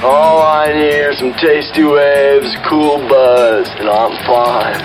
All 0.00 0.40
I 0.40 0.72
need 0.72 1.00
are 1.00 1.14
some 1.14 1.32
tasty 1.32 1.82
waves, 1.82 2.46
cool 2.68 2.98
buzz, 3.08 3.66
and 3.80 3.88
I'm 3.88 4.12
fine. 4.26 4.80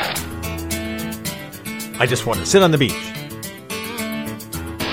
I 2.00 2.08
just 2.08 2.26
want 2.26 2.40
to 2.40 2.48
sit 2.48 2.64
on 2.64 2.72
the 2.72 2.80
beach. 2.80 2.98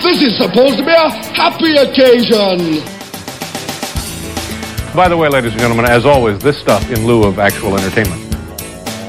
This 0.03 0.21
is 0.21 0.37
supposed 0.37 0.77
to 0.77 0.85
be 0.85 0.91
a 0.91 1.09
happy 1.09 1.75
occasion. 1.75 2.85
By 4.95 5.09
the 5.09 5.17
way, 5.17 5.31
ladies 5.31 5.53
and 5.53 5.61
gentlemen, 5.63 5.87
as 5.87 6.05
always, 6.05 6.39
this 6.41 6.59
stuff 6.59 6.91
in 6.91 7.07
lieu 7.07 7.25
of 7.25 7.39
actual 7.39 7.79
entertainment. 7.79 8.21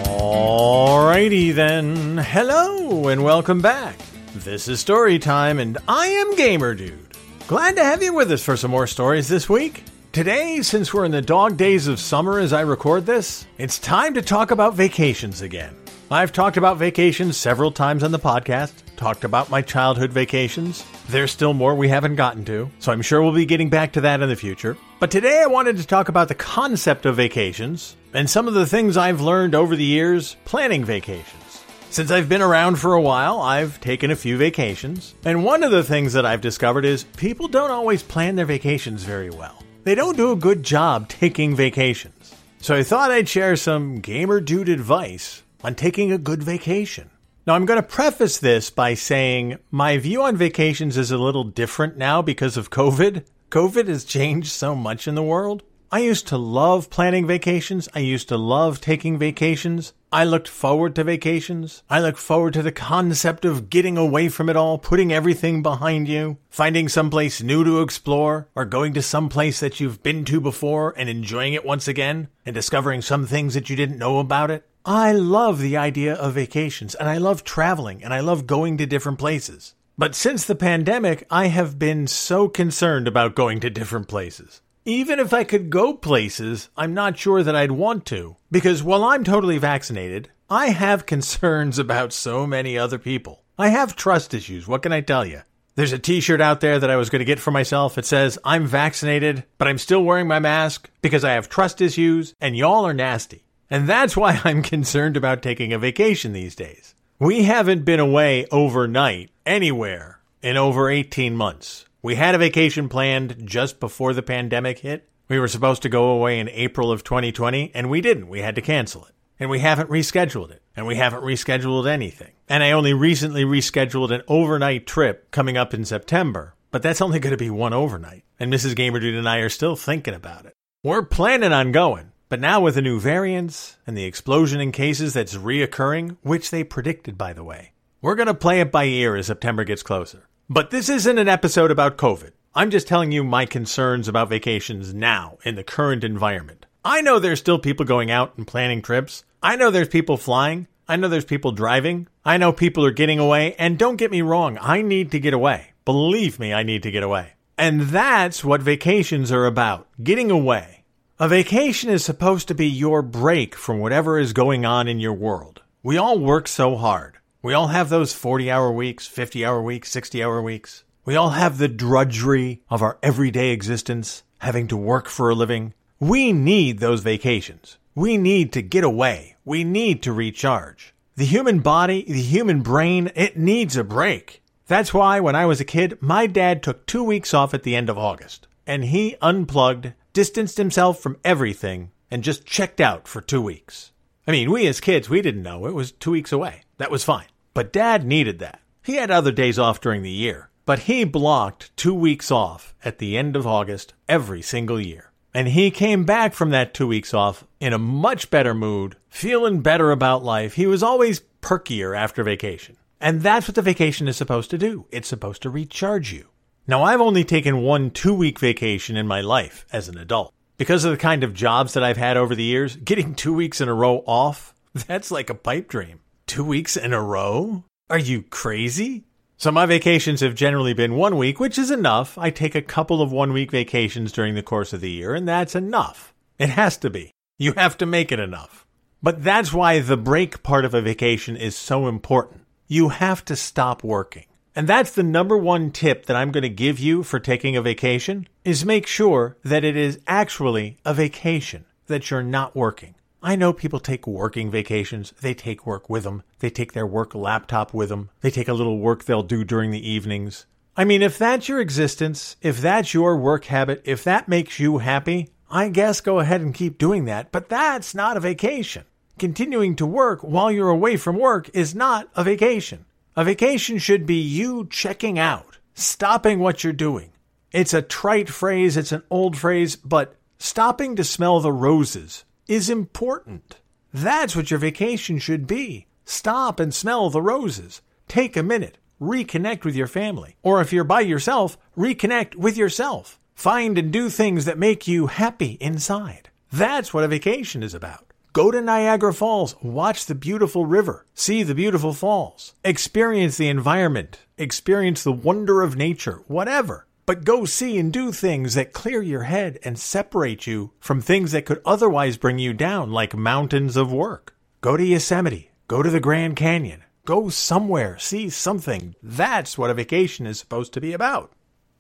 Alrighty 0.06 1.54
then. 1.54 2.20
Hello 2.20 3.10
and 3.10 3.22
welcome 3.22 3.62
back. 3.62 3.98
This 4.34 4.70
is 4.70 4.80
Story 4.80 5.20
Time, 5.20 5.60
and 5.60 5.78
I 5.90 6.08
am 6.08 6.38
Gamer 6.38 6.74
Dude. 6.74 7.06
Glad 7.48 7.76
to 7.76 7.84
have 7.84 8.02
you 8.02 8.14
with 8.14 8.32
us 8.32 8.42
for 8.42 8.56
some 8.56 8.72
more 8.72 8.88
stories 8.88 9.28
this 9.28 9.50
week. 9.50 9.84
Today, 10.12 10.62
since 10.62 10.94
we're 10.94 11.06
in 11.06 11.12
the 11.12 11.22
dog 11.22 11.56
days 11.56 11.88
of 11.88 11.98
summer 11.98 12.38
as 12.38 12.52
I 12.52 12.62
record 12.62 13.06
this, 13.06 13.48
it's 13.58 13.80
time 13.80 14.14
to 14.16 14.22
talk 14.22 14.52
about 14.52 14.74
vacations 14.74 15.42
again. 15.42 15.74
I've 16.12 16.34
talked 16.34 16.58
about 16.58 16.76
vacations 16.76 17.38
several 17.38 17.72
times 17.72 18.04
on 18.04 18.12
the 18.12 18.20
podcast, 18.20 18.74
talked 18.98 19.24
about 19.24 19.50
my 19.50 19.62
childhood 19.62 20.12
vacations. 20.12 20.84
There's 21.08 21.32
still 21.32 21.54
more 21.54 21.76
we 21.76 21.88
haven't 21.88 22.18
gotten 22.18 22.44
to, 22.44 22.70
so 22.80 22.92
I'm 22.92 23.02
sure 23.02 23.22
we'll 23.22 23.32
be 23.32 23.46
getting 23.46 23.70
back 23.70 23.94
to 23.94 24.02
that 24.02 24.22
in 24.22 24.28
the 24.28 24.36
future. 24.36 24.76
But 25.00 25.12
today 25.12 25.42
I 25.42 25.48
wanted 25.48 25.78
to 25.78 25.88
talk 25.88 26.10
about 26.10 26.28
the 26.28 26.36
concept 26.36 27.06
of 27.06 27.16
vacations 27.16 27.96
and 28.14 28.30
some 28.30 28.50
of 28.50 28.54
the 28.54 28.66
things 28.66 28.98
I've 28.98 29.22
learned 29.22 29.56
over 29.56 29.78
the 29.78 29.86
years 29.86 30.36
planning 30.44 30.84
vacations. 30.84 31.64
Since 31.90 32.12
I've 32.12 32.28
been 32.28 32.42
around 32.42 32.80
for 32.80 32.96
a 32.96 33.02
while, 33.02 33.40
I've 33.40 33.80
taken 33.80 34.12
a 34.12 34.18
few 34.18 34.36
vacations, 34.36 35.16
and 35.24 35.46
one 35.46 35.64
of 35.64 35.72
the 35.72 35.86
things 35.86 36.12
that 36.12 36.26
I've 36.26 36.42
discovered 36.42 36.84
is 36.84 37.06
people 37.06 37.48
don't 37.48 37.72
always 37.72 38.04
plan 38.04 38.36
their 38.36 38.46
vacations 38.46 39.04
very 39.04 39.30
well. 39.30 39.61
They 39.84 39.96
don't 39.96 40.16
do 40.16 40.32
a 40.32 40.36
good 40.36 40.62
job 40.62 41.10
taking 41.10 41.56
vacations. 41.56 42.36
So 42.60 42.76
I 42.76 42.84
thought 42.84 43.10
I'd 43.10 43.28
share 43.28 43.56
some 43.56 43.96
gamer 43.96 44.40
dude 44.40 44.70
advice 44.70 45.42
on 45.64 45.74
taking 45.74 46.12
a 46.12 46.20
good 46.20 46.44
vacation. 46.44 47.10
Now, 47.48 47.56
I'm 47.56 47.66
going 47.66 47.82
to 47.82 47.88
preface 47.88 48.38
this 48.38 48.70
by 48.70 48.94
saying 48.94 49.58
my 49.72 49.98
view 49.98 50.22
on 50.22 50.38
vacations 50.38 50.98
is 50.98 51.10
a 51.10 51.18
little 51.18 51.44
different 51.44 51.98
now 51.98 52.22
because 52.22 52.58
of 52.58 52.70
COVID. 52.70 53.26
COVID 53.50 53.88
has 53.88 54.06
changed 54.06 54.52
so 54.52 54.76
much 54.76 55.08
in 55.08 55.16
the 55.16 55.24
world. 55.24 55.64
I 55.94 56.00
used 56.00 56.26
to 56.28 56.38
love 56.38 56.90
planning 56.90 57.28
vacations. 57.28 57.90
I 57.94 58.00
used 58.00 58.30
to 58.30 58.38
love 58.38 58.80
taking 58.80 59.18
vacations. 59.18 59.92
I 60.10 60.24
looked 60.24 60.48
forward 60.48 60.96
to 60.96 61.04
vacations. 61.04 61.84
I 61.90 62.00
looked 62.00 62.18
forward 62.18 62.54
to 62.54 62.62
the 62.62 62.72
concept 62.72 63.44
of 63.44 63.70
getting 63.70 63.98
away 63.98 64.30
from 64.30 64.48
it 64.48 64.56
all, 64.56 64.78
putting 64.78 65.12
everything 65.12 65.62
behind 65.62 66.08
you, 66.08 66.38
finding 66.50 66.88
someplace 66.88 67.44
new 67.44 67.66
to 67.66 67.82
explore, 67.82 68.48
or 68.56 68.64
going 68.64 68.94
to 68.94 69.02
some 69.02 69.28
place 69.28 69.60
that 69.60 69.82
you've 69.82 70.02
been 70.02 70.24
to 70.26 70.40
before 70.40 70.94
and 70.96 71.10
enjoying 71.10 71.52
it 71.52 71.66
once 71.66 71.90
again, 71.90 72.30
and 72.46 72.54
discovering 72.54 73.02
some 73.02 73.28
things 73.28 73.54
that 73.56 73.70
you 73.70 73.76
didn't 73.76 74.00
know 74.00 74.20
about 74.20 74.50
it. 74.50 74.66
I 74.86 75.12
love 75.12 75.60
the 75.60 75.76
idea 75.76 76.14
of 76.14 76.36
vacations, 76.36 76.96
and 76.96 77.10
I 77.10 77.18
love 77.18 77.44
traveling, 77.44 78.02
and 78.02 78.14
I 78.14 78.22
love 78.22 78.48
going 78.48 78.78
to 78.78 78.86
different 78.86 79.20
places. 79.20 79.76
But 79.98 80.16
since 80.16 80.46
the 80.46 80.56
pandemic, 80.56 81.28
I 81.30 81.48
have 81.48 81.78
been 81.78 82.08
so 82.08 82.48
concerned 82.48 83.10
about 83.10 83.36
going 83.36 83.60
to 83.60 83.70
different 83.70 84.08
places. 84.08 84.62
Even 84.86 85.20
if 85.20 85.32
I 85.32 85.44
could 85.44 85.70
go 85.70 85.94
places, 85.94 86.70
I'm 86.76 86.96
not 86.96 87.16
sure 87.16 87.44
that 87.44 87.56
I'd 87.56 87.72
want 87.72 88.04
to. 88.08 88.38
Because 88.50 88.82
while 88.82 89.04
I'm 89.04 89.24
totally 89.24 89.60
vaccinated, 89.60 90.30
I 90.50 90.70
have 90.70 91.06
concerns 91.06 91.78
about 91.78 92.14
so 92.14 92.48
many 92.48 92.80
other 92.80 92.98
people. 92.98 93.44
I 93.60 93.68
have 93.68 93.96
trust 93.96 94.34
issues, 94.34 94.68
what 94.68 94.82
can 94.82 94.92
I 94.92 95.02
tell 95.02 95.24
you? 95.24 95.42
There's 95.76 95.94
a 95.94 96.00
t 96.00 96.20
shirt 96.20 96.42
out 96.42 96.62
there 96.62 96.80
that 96.80 96.90
I 96.90 96.96
was 96.96 97.12
going 97.12 97.20
to 97.20 97.26
get 97.26 97.40
for 97.40 97.52
myself. 97.52 98.00
It 98.00 98.06
says, 98.06 98.40
I'm 98.44 98.66
vaccinated, 98.66 99.44
but 99.60 99.68
I'm 99.68 99.78
still 99.78 100.04
wearing 100.04 100.28
my 100.28 100.40
mask 100.40 100.90
because 101.04 101.24
I 101.24 101.34
have 101.34 101.48
trust 101.48 101.80
issues 101.80 102.34
and 102.42 102.58
y'all 102.58 102.86
are 102.88 102.94
nasty. 102.94 103.46
And 103.70 103.88
that's 103.88 104.18
why 104.18 104.42
I'm 104.44 104.64
concerned 104.64 105.16
about 105.16 105.44
taking 105.44 105.74
a 105.74 105.80
vacation 105.80 106.34
these 106.34 106.56
days. 106.56 106.96
We 107.20 107.44
haven't 107.44 107.86
been 107.86 108.00
away 108.00 108.48
overnight 108.52 109.30
anywhere 109.46 110.22
in 110.42 110.58
over 110.58 110.90
18 110.90 111.36
months. 111.36 111.86
We 112.04 112.16
had 112.16 112.34
a 112.34 112.40
vacation 112.40 112.90
planned 112.90 113.46
just 113.46 113.80
before 113.80 114.14
the 114.14 114.24
pandemic 114.24 114.80
hit. 114.80 115.08
We 115.28 115.40
were 115.40 115.48
supposed 115.48 115.84
to 115.84 115.90
go 115.90 116.10
away 116.10 116.40
in 116.40 116.50
April 116.50 116.92
of 116.92 117.04
2020, 117.04 117.72
and 117.76 117.92
we 117.92 118.02
didn't. 118.02 118.28
We 118.28 118.42
had 118.42 118.56
to 118.56 118.62
cancel 118.62 119.06
it. 119.06 119.14
And 119.40 119.52
we 119.52 119.60
haven't 119.60 119.90
rescheduled 119.90 120.50
it. 120.50 120.64
And 120.76 120.88
we 120.88 120.96
haven't 120.96 121.22
rescheduled 121.22 121.88
anything. 121.88 122.32
And 122.50 122.64
I 122.64 122.72
only 122.72 122.96
recently 122.96 123.44
rescheduled 123.44 124.10
an 124.10 124.24
overnight 124.28 124.88
trip 124.88 125.30
coming 125.30 125.58
up 125.58 125.76
in 125.76 125.86
September. 125.86 126.56
But 126.72 126.82
that's 126.82 127.02
only 127.02 127.20
going 127.20 127.32
to 127.32 127.38
be 127.38 127.52
one 127.52 127.74
overnight. 127.74 128.24
And 128.40 128.52
Mrs. 128.52 128.74
Gamerdude 128.74 129.18
and 129.18 129.30
I 129.30 129.38
are 129.38 129.50
still 129.50 129.76
thinking 129.76 130.16
about 130.16 130.48
it. 130.48 130.54
We're 130.84 131.04
planning 131.04 131.54
on 131.54 131.72
going. 131.72 132.14
But 132.30 132.40
now 132.40 132.62
with 132.62 132.76
the 132.76 132.82
new 132.82 133.00
variants 133.00 133.78
and 133.86 133.96
the 133.96 134.06
explosion 134.06 134.60
in 134.60 134.72
cases 134.72 135.14
that's 135.14 135.36
reoccurring, 135.36 136.18
which 136.24 136.50
they 136.50 136.64
predicted, 136.64 137.16
by 137.16 137.34
the 137.34 137.44
way, 137.44 137.74
we're 138.02 138.16
going 138.16 138.28
to 138.28 138.34
play 138.34 138.60
it 138.60 138.72
by 138.72 138.86
ear 138.86 139.16
as 139.16 139.28
September 139.28 139.64
gets 139.64 139.84
closer. 139.84 140.28
But 140.54 140.70
this 140.70 140.90
isn't 140.90 141.18
an 141.18 141.30
episode 141.30 141.72
about 141.72 141.96
COVID. 141.96 142.32
I'm 142.54 142.72
just 142.72 142.86
telling 142.86 143.14
you 143.14 143.24
my 143.24 143.46
concerns 143.46 144.10
about 144.10 144.28
vacations 144.28 144.94
now 144.94 145.38
in 145.46 145.56
the 145.56 145.64
current 145.64 146.04
environment. 146.04 146.66
I 146.84 147.00
know 147.00 147.20
there's 147.20 147.40
still 147.40 147.58
people 147.58 147.86
going 147.86 148.12
out 148.12 148.34
and 148.36 148.46
planning 148.46 148.82
trips. 148.82 149.24
I 149.42 149.56
know 149.56 149.72
there's 149.72 149.88
people 149.88 150.18
flying. 150.18 150.68
I 150.90 150.98
know 150.98 151.08
there's 151.08 151.24
people 151.24 151.54
driving. 151.54 152.10
I 152.26 152.36
know 152.36 152.52
people 152.52 152.86
are 152.86 152.92
getting 152.92 153.18
away. 153.18 153.56
And 153.58 153.80
don't 153.80 153.96
get 153.96 154.12
me 154.12 154.22
wrong, 154.22 154.58
I 154.60 154.82
need 154.82 155.12
to 155.12 155.22
get 155.22 155.34
away. 155.34 155.72
Believe 155.86 156.38
me, 156.38 156.54
I 156.54 156.64
need 156.64 156.84
to 156.84 156.92
get 156.92 157.04
away. 157.04 157.36
And 157.58 157.84
that's 157.84 158.44
what 158.44 158.62
vacations 158.62 159.32
are 159.32 159.46
about 159.46 159.88
getting 160.04 160.32
away. 160.32 160.84
A 161.18 161.30
vacation 161.30 161.90
is 161.90 162.04
supposed 162.04 162.50
to 162.50 162.56
be 162.56 162.68
your 162.68 163.02
break 163.02 163.56
from 163.56 163.80
whatever 163.80 164.20
is 164.20 164.34
going 164.34 164.66
on 164.66 164.90
in 164.90 165.00
your 165.00 165.14
world. 165.14 165.62
We 165.82 165.96
all 165.96 166.20
work 166.20 166.50
so 166.50 166.76
hard. 166.76 167.20
We 167.44 167.56
all 167.56 167.70
have 167.70 167.90
those 167.90 168.14
40 168.14 168.52
hour 168.52 168.72
weeks, 168.72 169.08
50 169.08 169.44
hour 169.44 169.64
weeks, 169.64 169.90
60 169.90 170.24
hour 170.24 170.44
weeks. 170.44 170.84
We 171.06 171.16
all 171.16 171.32
have 171.32 171.58
the 171.58 171.68
drudgery 171.68 172.62
of 172.70 172.84
our 172.84 173.00
everyday 173.02 173.50
existence, 173.50 174.22
having 174.38 174.68
to 174.68 174.78
work 174.78 175.08
for 175.08 175.28
a 175.28 175.34
living. 175.34 175.74
We 176.00 176.34
need 176.34 176.78
those 176.78 177.02
vacations. 177.02 177.80
We 177.96 178.16
need 178.18 178.54
to 178.54 178.62
get 178.62 178.84
away. 178.84 179.38
We 179.44 179.64
need 179.64 180.04
to 180.04 180.14
recharge. 180.14 180.94
The 181.16 181.26
human 181.26 181.62
body, 181.62 182.06
the 182.08 182.22
human 182.22 182.62
brain, 182.62 183.12
it 183.16 183.38
needs 183.38 183.76
a 183.76 183.84
break. 183.84 184.44
That's 184.68 184.94
why 184.94 185.20
when 185.20 185.36
I 185.36 185.48
was 185.48 185.60
a 185.60 185.66
kid, 185.66 185.98
my 186.00 186.28
dad 186.28 186.62
took 186.62 186.86
two 186.86 187.04
weeks 187.04 187.34
off 187.34 187.56
at 187.56 187.64
the 187.64 187.76
end 187.76 187.90
of 187.90 187.98
August. 187.98 188.48
And 188.68 188.86
he 188.86 189.18
unplugged, 189.20 189.94
distanced 190.14 190.58
himself 190.58 191.00
from 191.00 191.18
everything, 191.26 191.90
and 192.12 192.24
just 192.24 192.46
checked 192.46 192.80
out 192.80 193.08
for 193.08 193.20
two 193.20 193.42
weeks. 193.42 193.92
I 194.28 194.32
mean, 194.32 194.52
we 194.52 194.68
as 194.68 194.80
kids, 194.80 195.10
we 195.10 195.24
didn't 195.24 195.42
know. 195.42 195.66
It 195.66 195.74
was 195.74 195.92
two 195.92 196.12
weeks 196.12 196.32
away. 196.32 196.62
That 196.78 196.92
was 196.92 197.04
fine. 197.04 197.26
But 197.54 197.74
dad 197.74 198.06
needed 198.06 198.40
that. 198.40 198.62
He 198.84 198.96
had 198.96 199.12
other 199.12 199.32
days 199.32 199.60
off 199.60 199.82
during 199.82 200.04
the 200.04 200.10
year, 200.10 200.50
but 200.66 200.80
he 200.80 201.04
blocked 201.04 201.76
two 201.76 201.94
weeks 201.94 202.32
off 202.32 202.74
at 202.84 202.98
the 202.98 203.18
end 203.18 203.36
of 203.36 203.46
August 203.46 203.94
every 204.08 204.42
single 204.42 204.80
year. 204.80 205.12
And 205.34 205.50
he 205.50 205.72
came 205.72 206.04
back 206.04 206.34
from 206.34 206.50
that 206.50 206.74
two 206.74 206.88
weeks 206.88 207.14
off 207.14 207.46
in 207.60 207.74
a 207.74 207.78
much 207.78 208.30
better 208.30 208.54
mood, 208.54 208.98
feeling 209.10 209.62
better 209.62 209.92
about 209.92 210.24
life. 210.24 210.56
He 210.56 210.66
was 210.66 210.84
always 210.84 211.22
perkier 211.42 211.98
after 211.98 212.24
vacation. 212.24 212.78
And 213.00 213.22
that's 213.22 213.48
what 213.48 213.56
the 213.56 213.62
vacation 213.62 214.08
is 214.08 214.18
supposed 214.18 214.50
to 214.52 214.58
do. 214.58 214.86
It's 214.92 215.08
supposed 215.08 215.42
to 215.44 215.50
recharge 215.50 216.12
you. 216.12 216.28
Now, 216.68 216.84
I've 216.84 217.02
only 217.02 217.24
taken 217.24 217.62
one 217.62 217.92
two 217.92 218.14
week 218.14 218.40
vacation 218.40 218.96
in 218.96 219.08
my 219.08 219.22
life 219.22 219.66
as 219.72 219.90
an 219.90 219.98
adult. 219.98 220.34
Because 220.58 220.86
of 220.86 220.92
the 220.92 220.98
kind 220.98 221.24
of 221.24 221.34
jobs 221.34 221.74
that 221.74 221.84
I've 221.84 221.98
had 221.98 222.18
over 222.18 222.36
the 222.36 222.44
years, 222.44 222.76
getting 222.76 223.16
two 223.16 223.34
weeks 223.34 223.62
in 223.62 223.68
a 223.68 223.74
row 223.74 224.04
off, 224.06 224.54
that's 224.74 225.12
like 225.12 225.30
a 225.30 225.36
pipe 225.36 225.68
dream. 225.68 226.02
Two 226.32 226.46
weeks 226.46 226.78
in 226.78 226.94
a 226.94 227.02
row? 227.04 227.66
Are 227.90 228.00
you 228.00 228.22
crazy? 228.22 229.04
So 229.36 229.52
my 229.52 229.66
vacations 229.66 230.22
have 230.22 230.34
generally 230.34 230.74
been 230.74 230.96
one 230.96 231.18
week, 231.18 231.42
which 231.42 231.60
is 231.60 231.70
enough. 231.70 232.18
I 232.18 232.30
take 232.30 232.56
a 232.56 232.62
couple 232.62 233.02
of 233.02 233.12
one 233.12 233.34
week 233.34 233.52
vacations 233.52 234.14
during 234.14 234.34
the 234.36 234.42
course 234.42 234.72
of 234.72 234.80
the 234.80 234.90
year, 234.90 235.14
and 235.14 235.28
that's 235.28 235.56
enough. 235.56 236.14
It 236.40 236.48
has 236.48 236.78
to 236.78 236.90
be. 236.90 237.12
You 237.38 237.52
have 237.58 237.78
to 237.80 237.86
make 237.86 238.14
it 238.14 238.20
enough. 238.22 238.66
But 239.04 239.26
that's 239.26 239.52
why 239.52 239.80
the 239.80 239.98
break 239.98 240.42
part 240.42 240.64
of 240.64 240.74
a 240.74 240.82
vacation 240.82 241.36
is 241.36 241.58
so 241.58 241.90
important. 241.90 242.46
You 242.70 242.88
have 242.88 243.26
to 243.26 243.36
stop 243.36 243.84
working. 243.84 244.28
And 244.56 244.70
that's 244.70 244.92
the 244.94 245.04
number 245.04 245.38
one 245.38 245.70
tip 245.70 246.06
that 246.06 246.16
I'm 246.16 246.32
going 246.32 246.44
to 246.44 246.50
give 246.50 246.80
you 246.80 247.04
for 247.04 247.20
taking 247.20 247.58
a 247.58 247.62
vacation 247.62 248.30
is 248.46 248.64
make 248.64 248.88
sure 248.88 249.36
that 249.44 249.66
it 249.66 249.76
is 249.76 250.00
actually 250.08 250.78
a 250.86 250.94
vacation, 250.94 251.66
that 251.88 252.10
you're 252.10 252.24
not 252.24 252.56
working. 252.56 252.96
I 253.24 253.36
know 253.36 253.54
people 253.54 253.80
take 253.80 254.08
working 254.08 254.50
vacations. 254.50 255.14
They 255.22 255.36
take 255.36 255.68
work 255.68 255.90
with 255.90 256.04
them. 256.04 256.24
They 256.40 256.50
take 256.50 256.74
their 256.74 256.88
work 256.88 257.14
laptop 257.14 257.72
with 257.72 257.90
them. 257.90 258.10
They 258.22 258.32
take 258.32 258.48
a 258.48 258.54
little 258.54 258.80
work 258.80 259.04
they'll 259.04 259.22
do 259.22 259.44
during 259.44 259.70
the 259.70 259.90
evenings. 259.90 260.48
I 260.76 260.86
mean, 260.86 261.04
if 261.04 261.20
that's 261.20 261.48
your 261.48 261.60
existence, 261.60 262.36
if 262.42 262.60
that's 262.60 262.96
your 262.96 263.18
work 263.18 263.46
habit, 263.46 263.84
if 263.86 264.04
that 264.06 264.28
makes 264.28 264.60
you 264.60 264.80
happy, 264.80 265.30
I 265.52 265.70
guess 265.70 266.02
go 266.02 266.20
ahead 266.20 266.42
and 266.42 266.56
keep 266.56 266.80
doing 266.80 267.06
that. 267.06 267.32
But 267.32 267.48
that's 267.48 267.94
not 267.94 268.18
a 268.18 268.22
vacation. 268.22 268.86
Continuing 269.20 269.76
to 269.76 269.86
work 269.86 270.22
while 270.22 270.52
you're 270.52 270.70
away 270.70 270.98
from 270.98 271.20
work 271.20 271.48
is 271.54 271.76
not 271.76 272.10
a 272.16 272.24
vacation. 272.24 272.86
A 273.16 273.24
vacation 273.24 273.78
should 273.78 274.08
be 274.08 274.16
you 274.16 274.66
checking 274.68 275.20
out, 275.20 275.60
stopping 275.76 276.40
what 276.40 276.64
you're 276.64 276.74
doing. 276.74 277.12
It's 277.52 277.74
a 277.74 277.84
trite 277.84 278.30
phrase, 278.30 278.78
it's 278.78 278.94
an 278.94 279.04
old 279.12 279.38
phrase, 279.38 279.76
but 279.76 280.16
stopping 280.40 280.96
to 280.96 281.04
smell 281.04 281.40
the 281.40 281.52
roses 281.52 282.24
is 282.48 282.70
important. 282.70 283.58
That's 283.94 284.36
what 284.36 284.52
your 284.52 284.60
vacation 284.60 285.20
should 285.20 285.48
be. 285.48 285.88
Stop 286.06 286.60
and 286.60 286.74
smell 286.74 287.10
the 287.10 287.22
roses. 287.22 287.82
Take 288.08 288.36
a 288.36 288.44
minute. 288.44 288.78
Reconnect 289.02 289.64
with 289.64 289.76
your 289.76 289.88
family. 289.88 290.36
Or 290.44 290.62
if 290.62 290.72
you're 290.72 290.84
by 290.84 291.02
yourself, 291.02 291.58
reconnect 291.78 292.36
with 292.36 292.58
yourself. 292.58 293.20
Find 293.34 293.78
and 293.78 293.92
do 293.92 294.10
things 294.10 294.46
that 294.46 294.58
make 294.58 294.88
you 294.88 295.08
happy 295.08 295.58
inside. 295.60 296.30
That's 296.52 296.94
what 296.94 297.04
a 297.04 297.08
vacation 297.08 297.64
is 297.64 297.74
about. 297.74 298.06
Go 298.34 298.50
to 298.50 298.62
Niagara 298.62 299.14
Falls, 299.14 299.56
watch 299.62 300.06
the 300.06 300.16
beautiful 300.16 300.66
river, 300.66 301.06
see 301.14 301.44
the 301.44 301.56
beautiful 301.56 301.92
falls, 301.92 302.54
experience 302.64 303.36
the 303.36 303.50
environment, 303.50 304.20
experience 304.38 305.04
the 305.04 305.12
wonder 305.12 305.62
of 305.62 305.76
nature, 305.76 306.22
whatever. 306.28 306.86
But 307.12 307.26
go 307.26 307.44
see 307.44 307.78
and 307.78 307.92
do 307.92 308.14
things 308.14 308.54
that 308.54 308.72
clear 308.72 309.02
your 309.02 309.24
head 309.24 309.60
and 309.66 309.78
separate 309.78 310.48
you 310.48 310.72
from 310.80 311.02
things 311.02 311.34
that 311.34 311.46
could 311.46 311.62
otherwise 311.66 312.16
bring 312.16 312.40
you 312.40 312.54
down, 312.54 312.94
like 312.94 313.14
mountains 313.14 313.76
of 313.76 313.92
work. 313.92 314.34
Go 314.62 314.78
to 314.78 314.86
Yosemite, 314.86 315.52
go 315.68 315.84
to 315.84 315.90
the 315.90 316.00
Grand 316.00 316.38
Canyon, 316.38 316.86
go 317.04 317.28
somewhere, 317.28 317.98
see 317.98 318.30
something. 318.30 318.96
That's 319.04 319.58
what 319.58 319.70
a 319.70 319.74
vacation 319.74 320.26
is 320.26 320.40
supposed 320.40 320.72
to 320.72 320.80
be 320.80 320.94
about. 320.94 321.34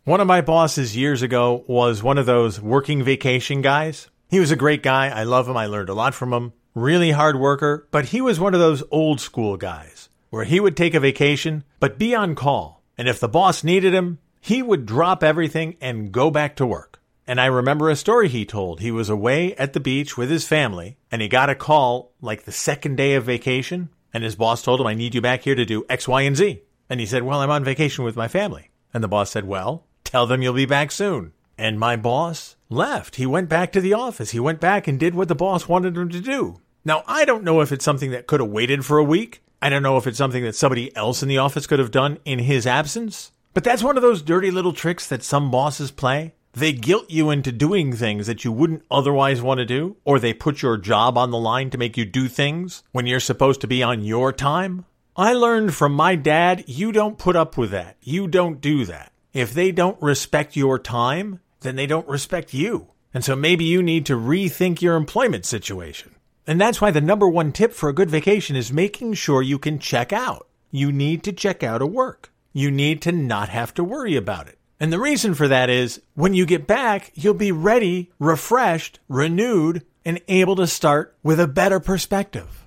One 0.03 0.19
of 0.19 0.27
my 0.27 0.41
bosses 0.41 0.97
years 0.97 1.21
ago 1.21 1.63
was 1.65 2.03
one 2.03 2.17
of 2.17 2.25
those 2.25 2.59
working 2.59 3.01
vacation 3.01 3.61
guys. 3.61 4.09
He 4.29 4.41
was 4.41 4.51
a 4.51 4.57
great 4.57 4.83
guy. 4.83 5.07
I 5.07 5.23
love 5.23 5.47
him. 5.47 5.55
I 5.55 5.65
learned 5.65 5.87
a 5.87 5.93
lot 5.93 6.13
from 6.13 6.33
him. 6.33 6.51
Really 6.75 7.11
hard 7.11 7.39
worker, 7.39 7.87
but 7.89 8.07
he 8.07 8.19
was 8.19 8.37
one 8.37 8.53
of 8.53 8.59
those 8.59 8.83
old 8.91 9.21
school 9.21 9.55
guys 9.55 10.09
where 10.29 10.43
he 10.43 10.59
would 10.59 10.75
take 10.75 10.93
a 10.93 10.99
vacation, 10.99 11.63
but 11.79 11.97
be 11.97 12.13
on 12.13 12.35
call. 12.35 12.83
And 12.97 13.07
if 13.07 13.17
the 13.17 13.29
boss 13.29 13.63
needed 13.63 13.93
him, 13.93 14.19
he 14.41 14.63
would 14.63 14.87
drop 14.87 15.23
everything 15.23 15.77
and 15.79 16.11
go 16.11 16.31
back 16.31 16.55
to 16.57 16.65
work. 16.65 16.99
And 17.27 17.39
I 17.39 17.45
remember 17.45 17.89
a 17.89 17.95
story 17.95 18.27
he 18.27 18.43
told. 18.43 18.81
He 18.81 18.91
was 18.91 19.07
away 19.07 19.55
at 19.55 19.73
the 19.73 19.79
beach 19.79 20.17
with 20.17 20.29
his 20.29 20.47
family 20.47 20.97
and 21.11 21.21
he 21.21 21.27
got 21.27 21.51
a 21.51 21.55
call 21.55 22.11
like 22.19 22.43
the 22.43 22.51
second 22.51 22.97
day 22.97 23.13
of 23.13 23.23
vacation. 23.23 23.89
And 24.13 24.23
his 24.23 24.35
boss 24.35 24.63
told 24.63 24.81
him, 24.81 24.87
I 24.87 24.95
need 24.95 25.15
you 25.15 25.21
back 25.21 25.43
here 25.43 25.55
to 25.55 25.63
do 25.63 25.85
X, 25.87 26.07
Y, 26.07 26.23
and 26.23 26.35
Z. 26.35 26.61
And 26.89 26.99
he 26.99 27.05
said, 27.05 27.23
Well, 27.23 27.39
I'm 27.39 27.51
on 27.51 27.63
vacation 27.63 28.03
with 28.03 28.17
my 28.17 28.27
family. 28.27 28.71
And 28.93 29.01
the 29.01 29.07
boss 29.07 29.31
said, 29.31 29.45
Well, 29.45 29.85
tell 30.03 30.27
them 30.27 30.41
you'll 30.41 30.53
be 30.53 30.65
back 30.65 30.91
soon. 30.91 31.31
And 31.57 31.79
my 31.79 31.95
boss 31.95 32.57
left. 32.69 33.15
He 33.15 33.25
went 33.25 33.47
back 33.47 33.71
to 33.71 33.79
the 33.79 33.93
office. 33.93 34.31
He 34.31 34.39
went 34.39 34.59
back 34.59 34.87
and 34.87 34.99
did 34.99 35.15
what 35.15 35.27
the 35.27 35.35
boss 35.35 35.69
wanted 35.69 35.95
him 35.95 36.09
to 36.09 36.19
do. 36.19 36.59
Now, 36.83 37.03
I 37.07 37.23
don't 37.23 37.43
know 37.43 37.61
if 37.61 37.71
it's 37.71 37.85
something 37.85 38.11
that 38.11 38.27
could 38.27 38.39
have 38.39 38.49
waited 38.49 38.83
for 38.83 38.97
a 38.97 39.03
week. 39.03 39.43
I 39.61 39.69
don't 39.69 39.83
know 39.83 39.97
if 39.97 40.07
it's 40.07 40.17
something 40.17 40.43
that 40.43 40.55
somebody 40.55 40.93
else 40.95 41.21
in 41.21 41.29
the 41.29 41.37
office 41.37 41.67
could 41.67 41.79
have 41.79 41.91
done 41.91 42.17
in 42.25 42.39
his 42.39 42.65
absence. 42.65 43.31
But 43.53 43.63
that's 43.63 43.83
one 43.83 43.97
of 43.97 44.01
those 44.01 44.21
dirty 44.21 44.49
little 44.49 44.73
tricks 44.73 45.07
that 45.07 45.23
some 45.23 45.51
bosses 45.51 45.91
play. 45.91 46.33
They 46.53 46.73
guilt 46.73 47.09
you 47.09 47.29
into 47.29 47.51
doing 47.51 47.93
things 47.93 48.27
that 48.27 48.43
you 48.43 48.51
wouldn't 48.51 48.83
otherwise 48.91 49.41
want 49.41 49.59
to 49.59 49.65
do, 49.65 49.97
or 50.03 50.19
they 50.19 50.33
put 50.33 50.61
your 50.61 50.77
job 50.77 51.17
on 51.17 51.31
the 51.31 51.37
line 51.37 51.69
to 51.69 51.77
make 51.77 51.97
you 51.97 52.05
do 52.05 52.27
things 52.27 52.83
when 52.91 53.05
you're 53.05 53.19
supposed 53.19 53.61
to 53.61 53.67
be 53.67 53.83
on 53.83 54.03
your 54.03 54.33
time. 54.33 54.85
I 55.15 55.33
learned 55.33 55.73
from 55.73 55.93
my 55.93 56.15
dad, 56.15 56.63
you 56.67 56.91
don't 56.91 57.17
put 57.17 57.35
up 57.35 57.57
with 57.57 57.71
that. 57.71 57.97
You 58.01 58.27
don't 58.27 58.61
do 58.61 58.85
that. 58.85 59.11
If 59.33 59.53
they 59.53 59.71
don't 59.71 60.01
respect 60.01 60.55
your 60.55 60.79
time, 60.79 61.39
then 61.61 61.75
they 61.75 61.85
don't 61.85 62.07
respect 62.07 62.53
you. 62.53 62.87
And 63.13 63.23
so 63.23 63.35
maybe 63.35 63.65
you 63.65 63.83
need 63.83 64.05
to 64.05 64.17
rethink 64.17 64.81
your 64.81 64.95
employment 64.95 65.45
situation. 65.45 66.15
And 66.47 66.59
that's 66.59 66.81
why 66.81 66.91
the 66.91 67.01
number 67.01 67.27
one 67.27 67.51
tip 67.51 67.73
for 67.73 67.89
a 67.89 67.93
good 67.93 68.09
vacation 68.09 68.55
is 68.55 68.73
making 68.73 69.13
sure 69.13 69.41
you 69.41 69.59
can 69.59 69.79
check 69.79 70.11
out. 70.11 70.47
You 70.71 70.91
need 70.91 71.23
to 71.23 71.33
check 71.33 71.63
out 71.63 71.81
of 71.81 71.91
work. 71.91 72.31
You 72.53 72.71
need 72.71 73.01
to 73.03 73.11
not 73.11 73.49
have 73.49 73.73
to 73.75 73.83
worry 73.83 74.15
about 74.15 74.47
it. 74.47 74.57
And 74.79 74.91
the 74.91 74.99
reason 74.99 75.35
for 75.35 75.47
that 75.47 75.69
is 75.69 76.01
when 76.15 76.33
you 76.33 76.45
get 76.45 76.65
back, 76.65 77.11
you'll 77.13 77.33
be 77.35 77.51
ready, 77.51 78.11
refreshed, 78.19 78.99
renewed, 79.07 79.85
and 80.03 80.19
able 80.27 80.55
to 80.55 80.65
start 80.65 81.15
with 81.21 81.39
a 81.39 81.47
better 81.47 81.79
perspective. 81.79 82.65